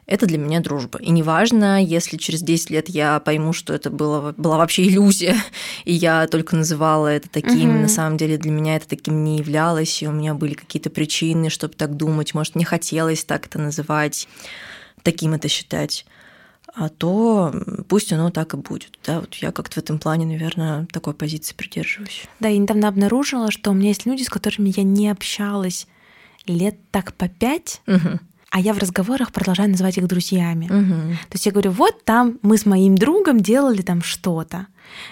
[0.10, 0.98] это для меня дружба.
[1.00, 5.36] И неважно, если через 10 лет я пойму, что это было, была вообще иллюзия,
[5.86, 7.80] и я только называла это таким, угу.
[7.82, 11.52] на самом деле для меня это таким не являлось, и у меня были какие-то причины,
[11.52, 14.28] чтобы так думать, может, мне хотелось так это называть,
[15.04, 16.06] таким это считать
[16.76, 17.52] а то
[17.90, 19.00] пусть оно так и будет.
[19.04, 22.26] Да, вот я как-то в этом плане, наверное, такой позиции придерживаюсь.
[22.40, 25.88] Да, я недавно обнаружила, что у меня есть люди, с которыми я не общалась
[26.46, 28.20] лет так по пять, угу
[28.52, 30.66] а я в разговорах продолжаю называть их друзьями.
[30.66, 31.14] Угу.
[31.30, 34.68] То есть я говорю, вот там мы с моим другом делали там что-то.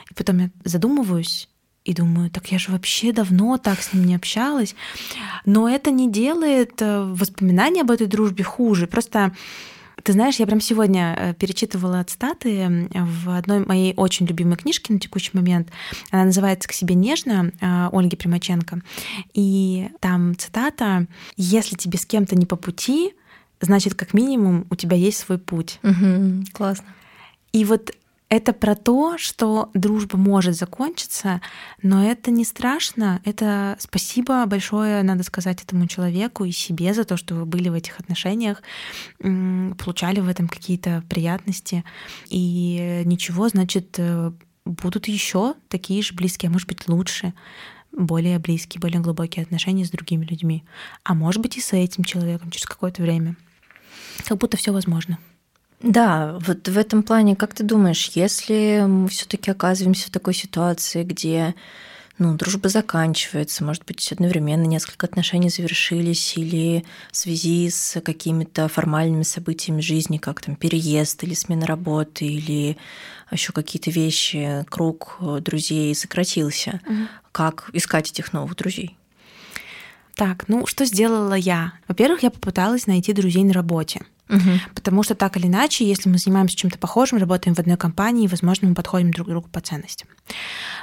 [0.09, 1.49] И потом я задумываюсь
[1.85, 4.75] и думаю, так я же вообще давно так с ним не общалась.
[5.45, 8.87] Но это не делает э, воспоминания об этой дружбе хуже.
[8.87, 9.31] Просто
[10.03, 14.99] ты знаешь, я прям сегодня э, перечитывала цитаты в одной моей очень любимой книжке на
[14.99, 15.69] текущий момент.
[16.11, 18.81] Она называется «К себе нежно» э, Ольги Примаченко.
[19.33, 23.13] И там цитата «Если тебе с кем-то не по пути,
[23.61, 25.79] значит, как минимум, у тебя есть свой путь».
[25.83, 26.85] Угу, классно.
[27.53, 27.91] И вот
[28.29, 31.41] это про то, что дружба может закончиться,
[31.81, 33.21] но это не страшно.
[33.23, 37.73] Это спасибо большое, надо сказать, этому человеку и себе за то, что вы были в
[37.73, 38.61] этих отношениях,
[39.19, 41.85] получали в этом какие-то приятности.
[42.27, 44.31] И ничего, значит, э,
[44.65, 47.33] будут еще такие же близкие, а может быть лучше
[47.93, 50.65] более близкие, более глубокие отношения с другими людьми.
[51.03, 53.37] А может быть и с этим человеком через какое-то время.
[54.25, 55.17] Как будто все возможно.
[55.81, 61.03] Да, вот в этом плане, как ты думаешь, если мы все-таки оказываемся в такой ситуации,
[61.03, 61.53] где
[62.17, 69.21] ну, дружба заканчивается, может быть, одновременно несколько отношений завершились или в связи с какими-то формальными
[69.21, 72.77] событиями жизни, как там переезд или смена работы, или
[73.31, 76.81] еще какие-то вещи, круг друзей сократился.
[76.87, 77.07] Угу.
[77.31, 78.96] Как искать этих новых друзей?
[80.17, 81.73] Так, ну что сделала я?
[81.87, 84.01] Во-первых, я попыталась найти друзей на работе.
[84.29, 84.73] Угу.
[84.73, 88.67] Потому что так или иначе, если мы занимаемся чем-то похожим, работаем в одной компании, возможно,
[88.67, 90.09] мы подходим друг к другу по ценностям.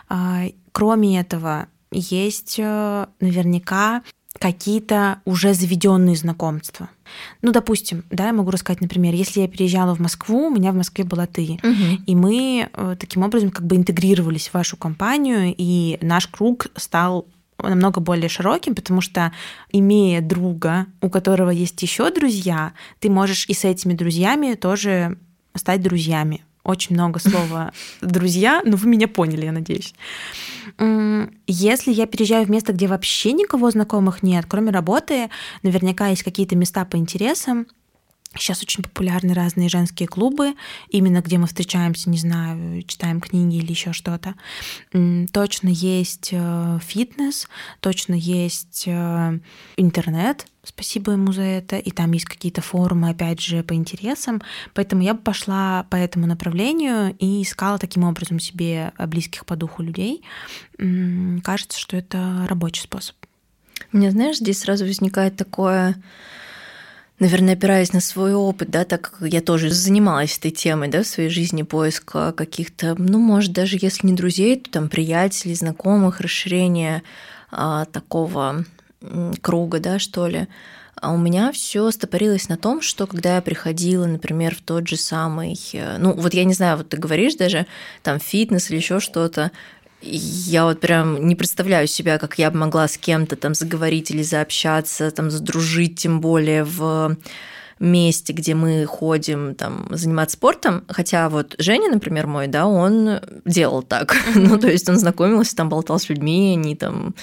[0.08, 4.02] А, кроме этого, есть э, наверняка
[4.38, 6.88] какие-то уже заведенные знакомства.
[7.42, 10.76] Ну, допустим, да, я могу рассказать, например, если я переезжала в Москву, у меня в
[10.76, 12.02] Москве была ты, угу.
[12.06, 17.26] и мы э, таким образом как бы интегрировались в вашу компанию, и наш круг стал
[17.62, 19.32] намного более широким, потому что
[19.70, 25.18] имея друга, у которого есть еще друзья, ты можешь и с этими друзьями тоже
[25.54, 26.44] стать друзьями.
[26.64, 29.94] Очень много слова друзья, но вы меня поняли, я надеюсь.
[31.46, 35.30] Если я переезжаю в место, где вообще никого знакомых нет, кроме работы,
[35.62, 37.66] наверняка есть какие-то места по интересам,
[38.36, 40.54] Сейчас очень популярны разные женские клубы,
[40.88, 44.34] именно где мы встречаемся, не знаю, читаем книги или еще что-то.
[45.32, 47.48] Точно есть э, фитнес,
[47.80, 49.38] точно есть э,
[49.76, 54.42] интернет, спасибо ему за это, и там есть какие-то форумы, опять же, по интересам.
[54.72, 59.82] Поэтому я бы пошла по этому направлению и искала таким образом себе близких по духу
[59.82, 60.22] людей.
[60.78, 63.16] Кажется, что это рабочий способ.
[63.92, 66.02] Мне, знаешь, здесь сразу возникает такое
[67.18, 71.06] наверное, опираясь на свой опыт, да, так как я тоже занималась этой темой, да, в
[71.06, 77.02] своей жизни поиска каких-то, ну, может, даже если не друзей, то там приятелей, знакомых, расширения
[77.50, 78.64] а, такого
[79.40, 80.48] круга, да, что ли.
[81.00, 84.96] А у меня все стопорилось на том, что когда я приходила, например, в тот же
[84.96, 87.66] самый, э, ну вот я не знаю, вот ты говоришь даже
[88.02, 89.50] там фитнес или еще что-то,
[90.04, 94.22] я вот прям не представляю себя, как я бы могла с кем-то там заговорить или
[94.22, 97.16] заобщаться, там задружить, тем более в
[97.80, 103.82] месте, где мы ходим там заниматься спортом, хотя вот Женя, например, мой, да, он делал
[103.82, 107.14] так, ну то есть он знакомился, там болтал с людьми, они там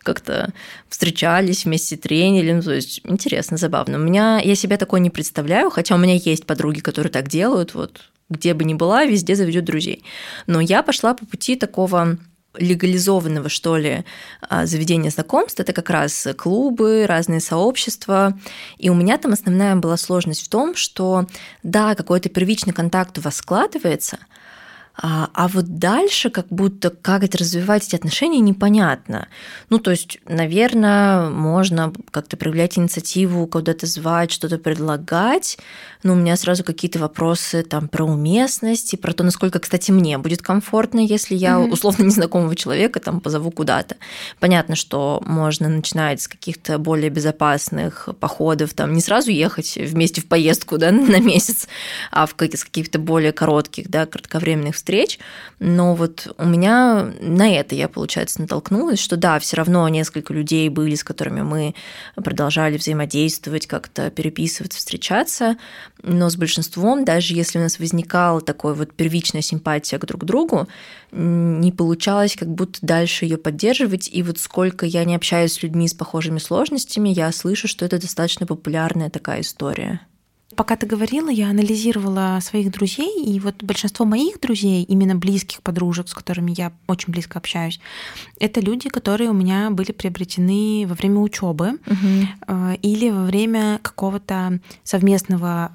[0.00, 0.52] как-то
[0.88, 3.98] встречались вместе тренили, ну то есть интересно, забавно.
[3.98, 7.74] У меня я себя такое не представляю, хотя у меня есть подруги, которые так делают,
[7.74, 10.04] вот где бы ни была, везде заведет друзей.
[10.46, 12.16] Но я пошла по пути такого
[12.54, 14.04] легализованного, что ли,
[14.40, 18.38] а, заведения знакомств, это как раз клубы, разные сообщества.
[18.78, 21.26] И у меня там основная была сложность в том, что
[21.62, 24.18] да, какой-то первичный контакт у вас складывается–
[25.02, 29.28] а, а вот дальше как будто как это развивать эти отношения непонятно.
[29.70, 35.58] Ну, то есть, наверное, можно как-то проявлять инициативу, куда-то звать, что-то предлагать,
[36.02, 40.18] но у меня сразу какие-то вопросы там про уместность и про то, насколько, кстати, мне
[40.18, 41.70] будет комфортно, если я mm-hmm.
[41.70, 43.96] условно незнакомого человека там позову куда-то.
[44.38, 50.26] Понятно, что можно начинать с каких-то более безопасных походов, там не сразу ехать вместе в
[50.26, 51.68] поездку да, на месяц,
[52.10, 55.20] а в каких-то более коротких, да, кратковременных встреч встреч,
[55.60, 60.68] но вот у меня на это я, получается, натолкнулась, что да, все равно несколько людей
[60.68, 61.76] были, с которыми мы
[62.16, 65.56] продолжали взаимодействовать, как-то переписываться, встречаться,
[66.02, 70.66] но с большинством, даже если у нас возникала такой вот первичная симпатия к друг другу,
[71.12, 74.08] не получалось как будто дальше ее поддерживать.
[74.12, 78.00] И вот сколько я не общаюсь с людьми с похожими сложностями, я слышу, что это
[78.00, 80.00] достаточно популярная такая история.
[80.56, 86.08] Пока ты говорила, я анализировала своих друзей, и вот большинство моих друзей, именно близких подружек,
[86.08, 87.80] с которыми я очень близко общаюсь,
[88.40, 92.56] это люди, которые у меня были приобретены во время учебы угу.
[92.82, 95.72] или во время какого-то совместного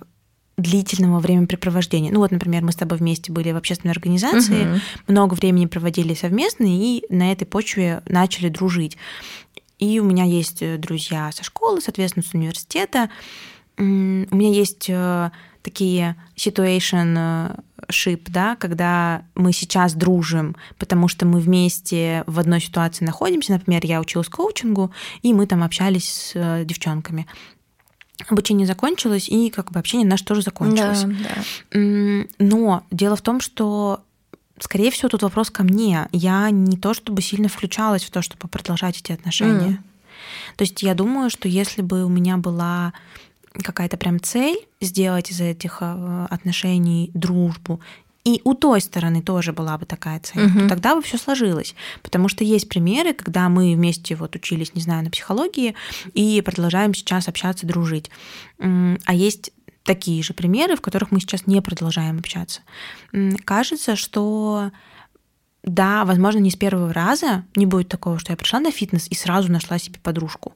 [0.58, 2.12] длительного времяпрепровождения.
[2.12, 4.80] Ну вот, например, мы с тобой вместе были в общественной организации, угу.
[5.08, 8.98] много времени проводили совместно и на этой почве начали дружить.
[9.80, 13.10] И у меня есть э, друзья со школы, соответственно, с университета.
[13.78, 17.60] У меня есть э, такие situation
[17.90, 23.54] ship, да, когда мы сейчас дружим, потому что мы вместе в одной ситуации находимся.
[23.54, 27.28] Например, я училась коучингу, и мы там общались с э, девчонками
[28.30, 31.04] обучение закончилось, и как бы общение наше тоже закончилось.
[31.04, 31.36] Да,
[31.72, 32.26] да.
[32.40, 34.02] Но дело в том, что
[34.60, 36.08] скорее всего, тут вопрос ко мне.
[36.12, 39.72] Я не то чтобы сильно включалась в то, чтобы продолжать эти отношения.
[39.72, 40.56] Mm.
[40.58, 42.94] То есть я думаю, что если бы у меня была
[43.64, 47.80] какая-то прям цель сделать из этих э, отношений дружбу,
[48.26, 50.62] и у той стороны тоже была бы такая цель, угу.
[50.62, 51.76] то тогда бы все сложилось.
[52.02, 55.76] Потому что есть примеры, когда мы вместе вот учились, не знаю, на психологии
[56.16, 58.10] и продолжаем сейчас общаться, дружить.
[58.60, 59.52] А есть
[59.84, 62.62] такие же примеры, в которых мы сейчас не продолжаем общаться.
[63.46, 64.72] Кажется, что
[65.66, 69.16] да, возможно, не с первого раза не будет такого, что я пришла на фитнес и
[69.16, 70.54] сразу нашла себе подружку.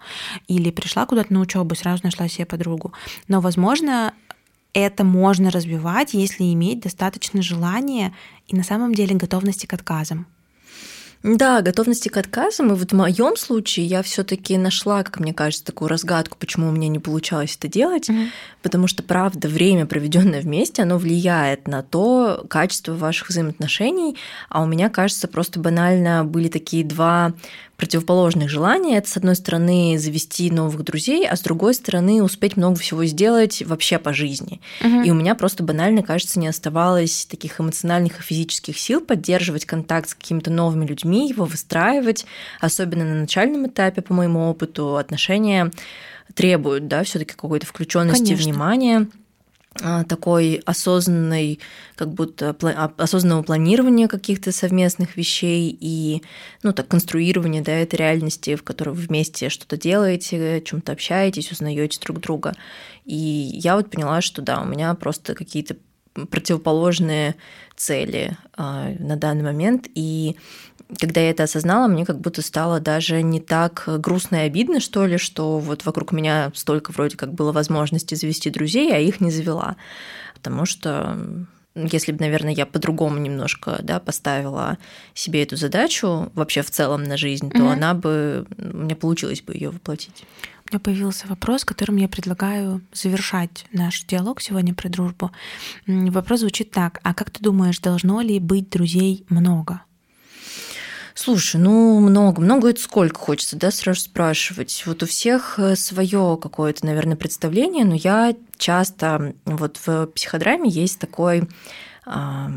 [0.47, 2.93] Или пришла куда-то на учебу и сразу нашла себе подругу.
[3.27, 4.13] Но, возможно,
[4.73, 8.13] это можно развивать, если иметь достаточно желания
[8.47, 10.27] и на самом деле готовности к отказам.
[11.21, 12.71] Да, готовности к отказам.
[12.71, 16.71] И вот в моем случае я все-таки нашла, как мне кажется, такую разгадку, почему у
[16.71, 18.09] меня не получалось это делать.
[18.09, 18.27] Mm-hmm.
[18.61, 24.15] Потому что, правда, время, проведенное вместе, оно влияет на то качество ваших взаимоотношений.
[24.47, 27.33] А у меня, кажется, просто банально были такие два
[27.79, 28.97] противоположных желания.
[28.97, 33.63] Это, с одной стороны, завести новых друзей, а с другой стороны, успеть много всего сделать
[33.65, 34.59] вообще по жизни.
[34.81, 35.03] Угу.
[35.03, 40.09] И у меня просто банально, кажется, не оставалось таких эмоциональных и физических сил поддерживать контакт
[40.09, 42.25] с какими-то новыми людьми, его выстраивать,
[42.59, 45.71] особенно на начальном этапе, по моему опыту, отношения
[46.35, 49.07] требуют, да, все-таки какой-то включенности, внимания.
[49.81, 51.59] А, такой осознанной,
[51.95, 56.23] как будто а, осознанного планирования каких-то совместных вещей и,
[56.63, 61.99] ну, так, конструирования, да, этой реальности, в которой вы вместе что-то делаете, чем-то общаетесь, узнаете
[61.99, 62.55] друг друга.
[63.05, 65.75] И я вот поняла, что да, у меня просто какие-то
[66.13, 67.35] противоположные
[67.75, 70.35] цели э, на данный момент, и
[70.97, 75.05] когда я это осознала, мне как будто стало даже не так грустно и обидно, что
[75.05, 79.29] ли, что вот вокруг меня столько вроде как было возможности завести друзей, а их не
[79.29, 79.75] завела.
[80.33, 81.17] Потому что
[81.75, 84.77] если бы, наверное, я по-другому немножко да, поставила
[85.13, 87.69] себе эту задачу вообще в целом на жизнь, то угу.
[87.69, 90.25] она бы, мне получилось бы ее воплотить.
[90.65, 95.31] У меня появился вопрос, которым я предлагаю завершать наш диалог сегодня про дружбу.
[95.87, 96.99] Вопрос звучит так.
[97.03, 99.81] А как ты думаешь, должно ли быть друзей много?
[101.21, 104.83] Слушай, ну много, много это сколько хочется, да, сразу спрашивать.
[104.85, 110.97] Вот у всех э, свое какое-то, наверное, представление, но я часто вот в психодраме есть
[110.97, 111.49] такой
[112.05, 112.51] а,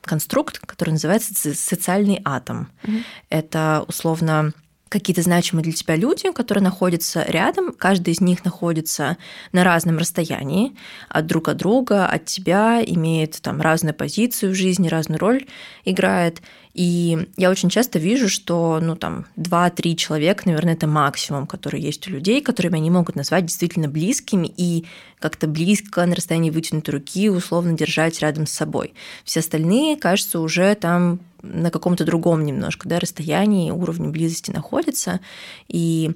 [0.00, 2.72] конструкт, который называется социальный атом.
[2.82, 3.02] Mm-hmm.
[3.30, 4.54] Это условно
[4.94, 9.16] какие-то значимые для тебя люди, которые находятся рядом, каждый из них находится
[9.50, 10.76] на разном расстоянии
[11.08, 15.46] от друг от друга, от тебя, имеет там разную позицию в жизни, разную роль
[15.84, 16.42] играет.
[16.74, 22.06] И я очень часто вижу, что, ну, там, 2-3 человека, наверное, это максимум, который есть
[22.06, 24.84] у людей, которыми они могут назвать действительно близкими и
[25.18, 28.94] как-то близко на расстоянии вытянутой руки условно держать рядом с собой.
[29.24, 35.20] Все остальные, кажется, уже там на каком-то другом немножко да, расстоянии, уровне близости находится.
[35.68, 36.12] И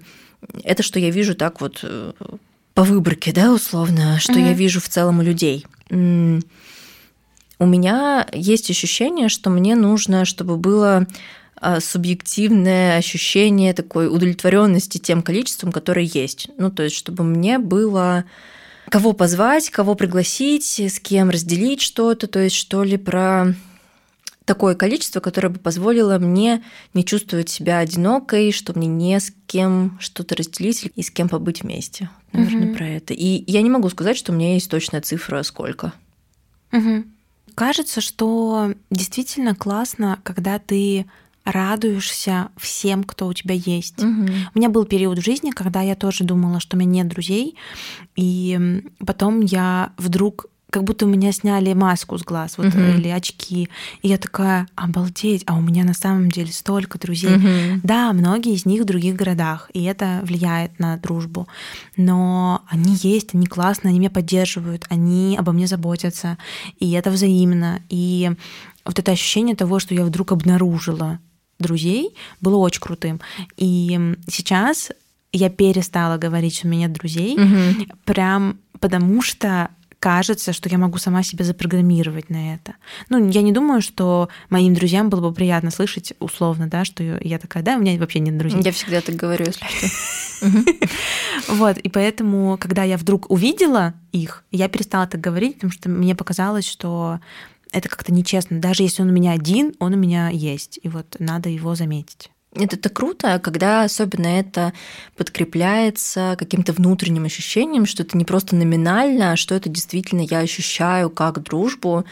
[0.65, 2.13] это, что я вижу так вот э,
[2.75, 4.49] по выборке, да, условно, что mm-hmm.
[4.49, 5.67] я вижу в целом у людей.
[5.91, 11.07] У меня есть ощущение, что мне нужно, чтобы было
[11.57, 16.51] а, субъективное ощущение такой удовлетворенности тем количеством, которое есть.
[16.57, 18.25] Ну, то есть, чтобы мне было
[18.91, 23.55] кого позвать, кого пригласить, с кем разделить что-то, то есть что ли про
[24.49, 29.99] такое количество, которое бы позволило мне не чувствовать себя одинокой, что мне не с кем
[30.01, 32.09] что-то разделить и с кем побыть вместе.
[32.33, 32.77] Наверное, угу.
[32.79, 33.13] про это.
[33.13, 35.93] И я не могу сказать, что у меня есть точная цифра сколько.
[36.73, 37.05] Угу.
[37.55, 41.05] Кажется, что действительно классно, когда ты
[41.45, 44.03] радуешься всем, кто у тебя есть.
[44.03, 44.29] Угу.
[44.55, 47.57] У меня был период в жизни, когда я тоже думала, что у меня нет друзей,
[48.17, 52.99] и потом я вдруг как будто у меня сняли маску с глаз вот, uh-huh.
[52.99, 53.69] или очки.
[54.03, 57.37] И я такая, обалдеть, а у меня на самом деле столько друзей.
[57.37, 57.81] Uh-huh.
[57.83, 61.49] Да, многие из них в других городах, и это влияет на дружбу.
[61.97, 66.37] Но они есть, они классные, они меня поддерживают, они обо мне заботятся,
[66.79, 67.81] и это взаимно.
[67.89, 68.31] И
[68.85, 71.19] вот это ощущение того, что я вдруг обнаружила
[71.59, 73.21] друзей, было очень крутым.
[73.57, 74.91] И сейчас
[75.33, 77.87] я перестала говорить, что у меня друзей, угу.
[78.05, 82.75] прям потому что кажется, что я могу сама себя запрограммировать на это.
[83.09, 87.39] Ну, я не думаю, что моим друзьям было бы приятно слышать условно, да, что я
[87.39, 88.63] такая, да, у меня вообще нет друзей.
[88.63, 89.89] Я всегда так говорю, если что.
[91.49, 96.15] Вот, и поэтому, когда я вдруг увидела их, я перестала так говорить, потому что мне
[96.15, 97.21] показалось, что
[97.73, 98.61] это как-то нечестно.
[98.61, 100.79] Даже если он у меня один, он у меня есть.
[100.83, 102.31] И вот надо его заметить.
[102.55, 104.73] Это, это круто, когда особенно это
[105.17, 111.11] подкрепляется каким-то внутренним ощущением, что это не просто номинально, а что это действительно я ощущаю
[111.11, 112.07] как дружбу.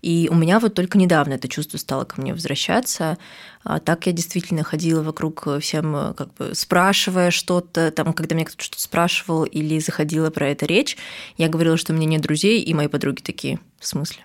[0.00, 3.18] И у меня вот только недавно это чувство стало ко мне возвращаться.
[3.64, 8.64] А так я действительно ходила вокруг всем, как бы спрашивая что-то, там, когда меня кто-то
[8.64, 10.96] что-то спрашивал или заходила про это речь,
[11.36, 14.24] я говорила, что у меня нет друзей, и мои подруги такие, в смысле?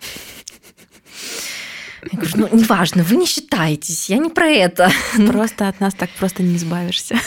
[2.11, 4.91] Я говорю, ну, неважно, вы не считаетесь, я не про это.
[5.27, 7.19] Просто от нас так просто не избавишься.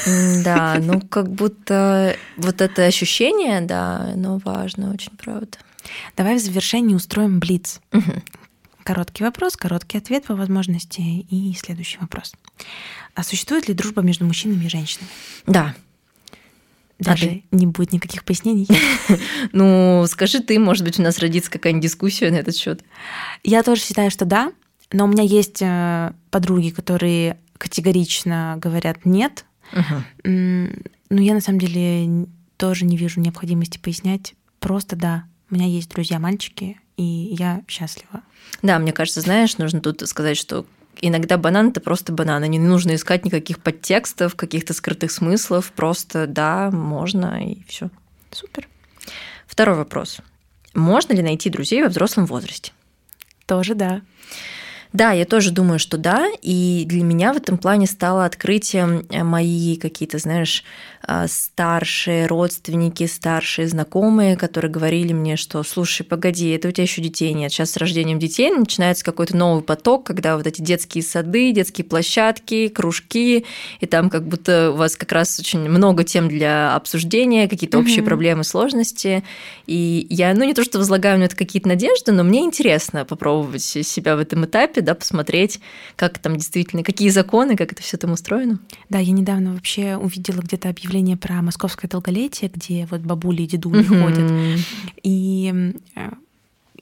[0.45, 5.59] Да, ну как будто вот это ощущение, да, оно важно очень, правда.
[6.17, 7.81] Давай в завершении устроим блиц.
[7.93, 8.23] Угу.
[8.85, 12.33] Короткий вопрос, короткий ответ по возможности и следующий вопрос.
[13.15, 15.09] А существует ли дружба между мужчинами и женщинами?
[15.47, 15.75] Да.
[17.01, 17.45] Даже а ты?
[17.51, 18.69] не будет никаких пояснений.
[19.53, 22.85] Ну, скажи ты, может быть, у нас родится какая-нибудь дискуссия на этот счет.
[23.43, 24.53] Я тоже считаю, что да.
[24.93, 29.45] Но у меня есть э, подруги, которые категорично говорят нет.
[30.25, 32.27] Но я на самом деле
[32.57, 34.35] тоже не вижу необходимости пояснять.
[34.59, 38.23] Просто да, у меня есть друзья-мальчики, и я счастлива.
[38.63, 40.67] Да, мне кажется, знаешь, нужно тут сказать, что
[41.01, 46.71] иногда банан это просто банан, не нужно искать никаких подтекстов, каких-то скрытых смыслов, просто да,
[46.71, 47.91] можно и все.
[48.31, 48.69] Супер.
[49.47, 50.19] Второй вопрос.
[50.75, 52.73] Можно ли найти друзей во взрослом возрасте?
[53.47, 54.03] Тоже да.
[54.93, 56.29] Да, я тоже думаю, что да.
[56.43, 60.65] И для меня в этом плане стало открытием э, мои какие-то, знаешь,
[61.27, 67.33] старшие родственники, старшие знакомые, которые говорили мне, что слушай, погоди, это у тебя еще детей
[67.33, 67.53] нет.
[67.53, 72.69] Сейчас с рождением детей начинается какой-то новый поток, когда вот эти детские сады, детские площадки,
[72.69, 73.45] кружки,
[73.81, 77.83] и там как будто у вас как раз очень много тем для обсуждения, какие-то mm-hmm.
[77.83, 79.25] общие проблемы, сложности.
[79.67, 83.63] И я, ну не то, что возлагаю на это какие-то надежды, но мне интересно попробовать
[83.63, 85.61] себя в этом этапе, да, посмотреть,
[85.97, 88.61] как там действительно, какие законы, как это все там устроено.
[88.89, 93.47] Да, я недавно вообще увидела где-то объявление объявление про московское долголетие, где вот бабули и
[93.47, 94.03] дедули mm-hmm.
[94.03, 94.65] ходят.
[95.03, 96.11] И э,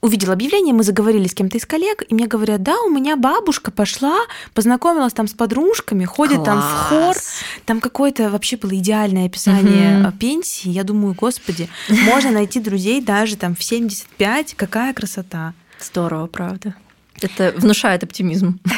[0.01, 3.71] увидела объявление, мы заговорили с кем-то из коллег, и мне говорят, да, у меня бабушка
[3.71, 4.19] пошла,
[4.55, 6.47] познакомилась там с подружками, ходит Класс.
[6.47, 7.17] там в хор,
[7.65, 10.13] там какое-то вообще было идеальное описание угу.
[10.19, 10.71] пенсии.
[10.71, 15.55] Я думаю, господи, можно найти друзей даже там в 75, какая красота.
[15.81, 16.75] Здорово, правда.
[17.21, 18.59] Это внушает оптимизм.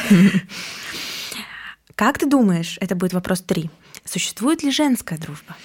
[1.95, 3.69] Как ты думаешь, это будет вопрос три,
[4.05, 5.57] Существует ли женская дружба?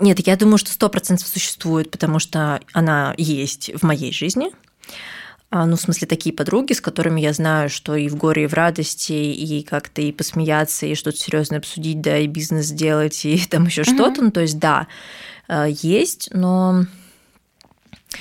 [0.00, 4.50] Нет, я думаю, что сто процентов существует, потому что она есть в моей жизни.
[5.50, 8.46] А, ну, в смысле, такие подруги, с которыми я знаю, что и в горе, и
[8.46, 13.38] в радости, и как-то и посмеяться, и что-то серьезное обсудить, да, и бизнес сделать, и
[13.50, 13.94] там еще mm-hmm.
[13.94, 14.22] что-то.
[14.22, 14.86] Ну, то есть, да,
[15.48, 16.86] а, есть, но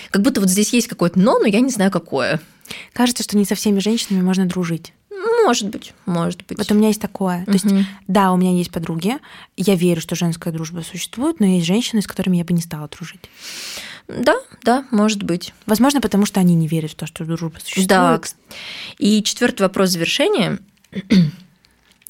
[0.09, 2.41] как будто вот здесь есть какое-то но, но я не знаю, какое.
[2.93, 4.93] Кажется, что не со всеми женщинами можно дружить.
[5.45, 6.57] Может быть, может быть.
[6.57, 7.45] Вот у меня есть такое.
[7.45, 7.65] То есть,
[8.07, 9.17] да, у меня есть подруги,
[9.57, 12.87] я верю, что женская дружба существует, но есть женщины, с которыми я бы не стала
[12.87, 13.29] дружить.
[14.07, 15.53] Да, да, может быть.
[15.65, 17.87] Возможно, потому что они не верят в то, что дружба существует.
[17.87, 18.21] Да.
[18.97, 20.59] И четвертый вопрос завершения.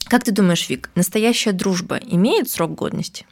[0.06, 3.26] Как ты думаешь, Вик, настоящая дружба имеет срок годности?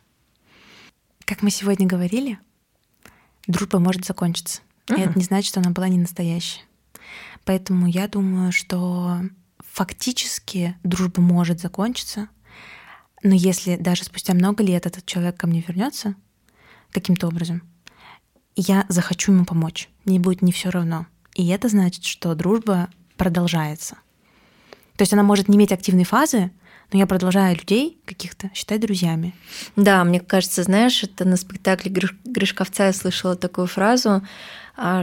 [1.26, 2.40] Как мы сегодня говорили,
[3.48, 4.62] дружба может закончиться.
[4.90, 6.62] И это не значит, что она была не настоящая.
[7.50, 9.22] Поэтому я думаю, что
[9.58, 12.30] фактически дружба может закончиться,
[13.24, 16.14] но если даже спустя много лет этот человек ко мне вернется
[16.92, 17.64] каким-то образом,
[18.56, 19.90] я захочу ему помочь.
[20.06, 21.08] Мне будет не все равно.
[21.34, 22.88] И это значит, что дружба
[23.18, 23.96] продолжается.
[24.96, 26.52] То есть она может не иметь активной фазы,
[26.92, 29.34] но я продолжаю людей каких-то считать друзьями.
[29.76, 31.92] Да, мне кажется, знаешь, это на спектакле
[32.26, 34.22] Гришковца я слышала такую фразу,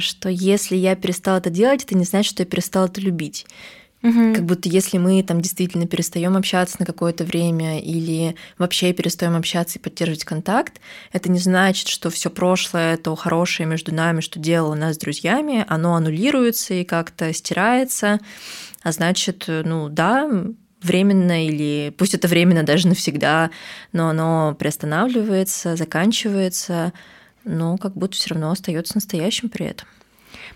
[0.01, 3.47] что если я перестала это делать, это не значит, что я перестала это любить.
[4.03, 4.35] Угу.
[4.35, 9.79] Как будто если мы там действительно перестаем общаться на какое-то время или вообще перестаем общаться
[9.79, 10.81] и поддерживать контакт,
[11.12, 15.64] это не значит, что все прошлое, то хорошее между нами, что делало нас с друзьями,
[15.66, 18.20] оно аннулируется и как-то стирается.
[18.83, 20.31] А значит, ну да,
[20.83, 23.51] временно или пусть это временно даже навсегда,
[23.93, 26.93] но оно приостанавливается, заканчивается,
[27.47, 29.89] но как будто все равно остается настоящим при этом.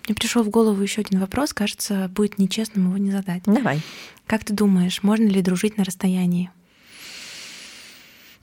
[0.07, 3.43] Мне пришел в голову еще один вопрос, кажется, будет нечестным его не задать.
[3.45, 3.81] Давай.
[4.27, 6.51] Как ты думаешь, можно ли дружить на расстоянии?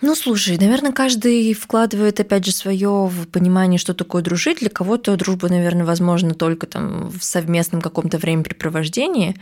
[0.01, 4.61] Ну, слушай, наверное, каждый вкладывает, опять же, свое в понимание, что такое дружить.
[4.61, 9.37] Для кого-то дружба, наверное, возможно только там в совместном каком-то времяпрепровождении.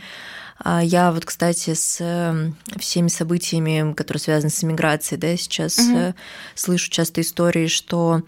[0.57, 6.15] А я вот, кстати, с эм, всеми событиями, которые связаны с иммиграцией, да, сейчас угу.
[6.55, 8.23] слышу часто истории, что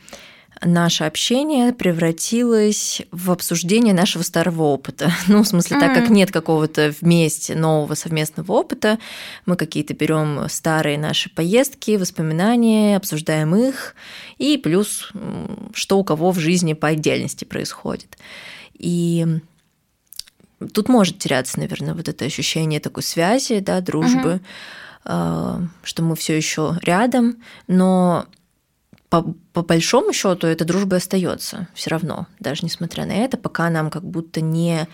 [0.62, 5.12] наше общение превратилось в обсуждение нашего старого опыта.
[5.28, 5.80] Ну, в смысле, mm-hmm.
[5.80, 8.98] так как нет какого-то вместе нового совместного опыта,
[9.46, 13.96] мы какие-то берем старые наши поездки, воспоминания, обсуждаем их,
[14.38, 15.12] и плюс,
[15.74, 18.18] что у кого в жизни по отдельности происходит.
[18.74, 19.26] И
[20.74, 24.42] тут может теряться, наверное, вот это ощущение такой связи, да, дружбы,
[25.06, 25.68] mm-hmm.
[25.84, 27.38] что мы все еще рядом,
[27.68, 28.26] но
[29.10, 33.90] по, по большому счету эта дружба остается все равно, даже несмотря на это, пока нам
[33.90, 34.88] как будто не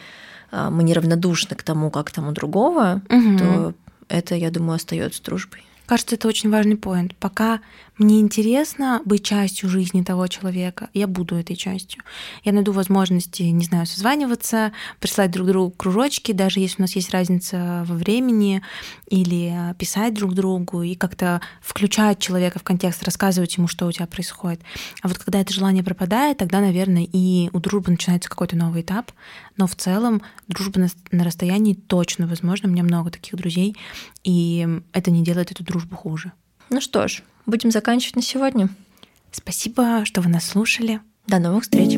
[0.51, 3.38] а, мы неравнодушны к тому, как тому другого, угу.
[3.38, 3.74] то
[4.07, 5.66] это, я думаю, остается дружбой.
[5.86, 7.16] Кажется, это очень важный поинт.
[7.18, 7.59] Пока
[7.98, 12.04] мне интересно быть частью жизни того человека, я буду этой частью.
[12.43, 17.12] Я найду возможности, не знаю, созваниваться, прислать друг другу кружочки, даже если у нас есть
[17.12, 18.62] разница во времени,
[19.08, 24.08] или писать друг другу и как-то включать человека в контекст, рассказывать ему, что у тебя
[24.08, 24.62] происходит.
[25.02, 29.12] А вот когда это желание пропадает, тогда, наверное, и у дружбы начинается какой-то новый этап.
[29.56, 32.68] Но в целом дружба на, на расстоянии точно возможно.
[32.68, 33.78] У меня много таких друзей,
[34.26, 36.34] и это не делает эту дружбу хуже.
[36.70, 38.70] Ну что ж, будем заканчивать на сегодня.
[39.32, 41.02] Спасибо, что вы нас слушали.
[41.28, 41.98] До новых встреч.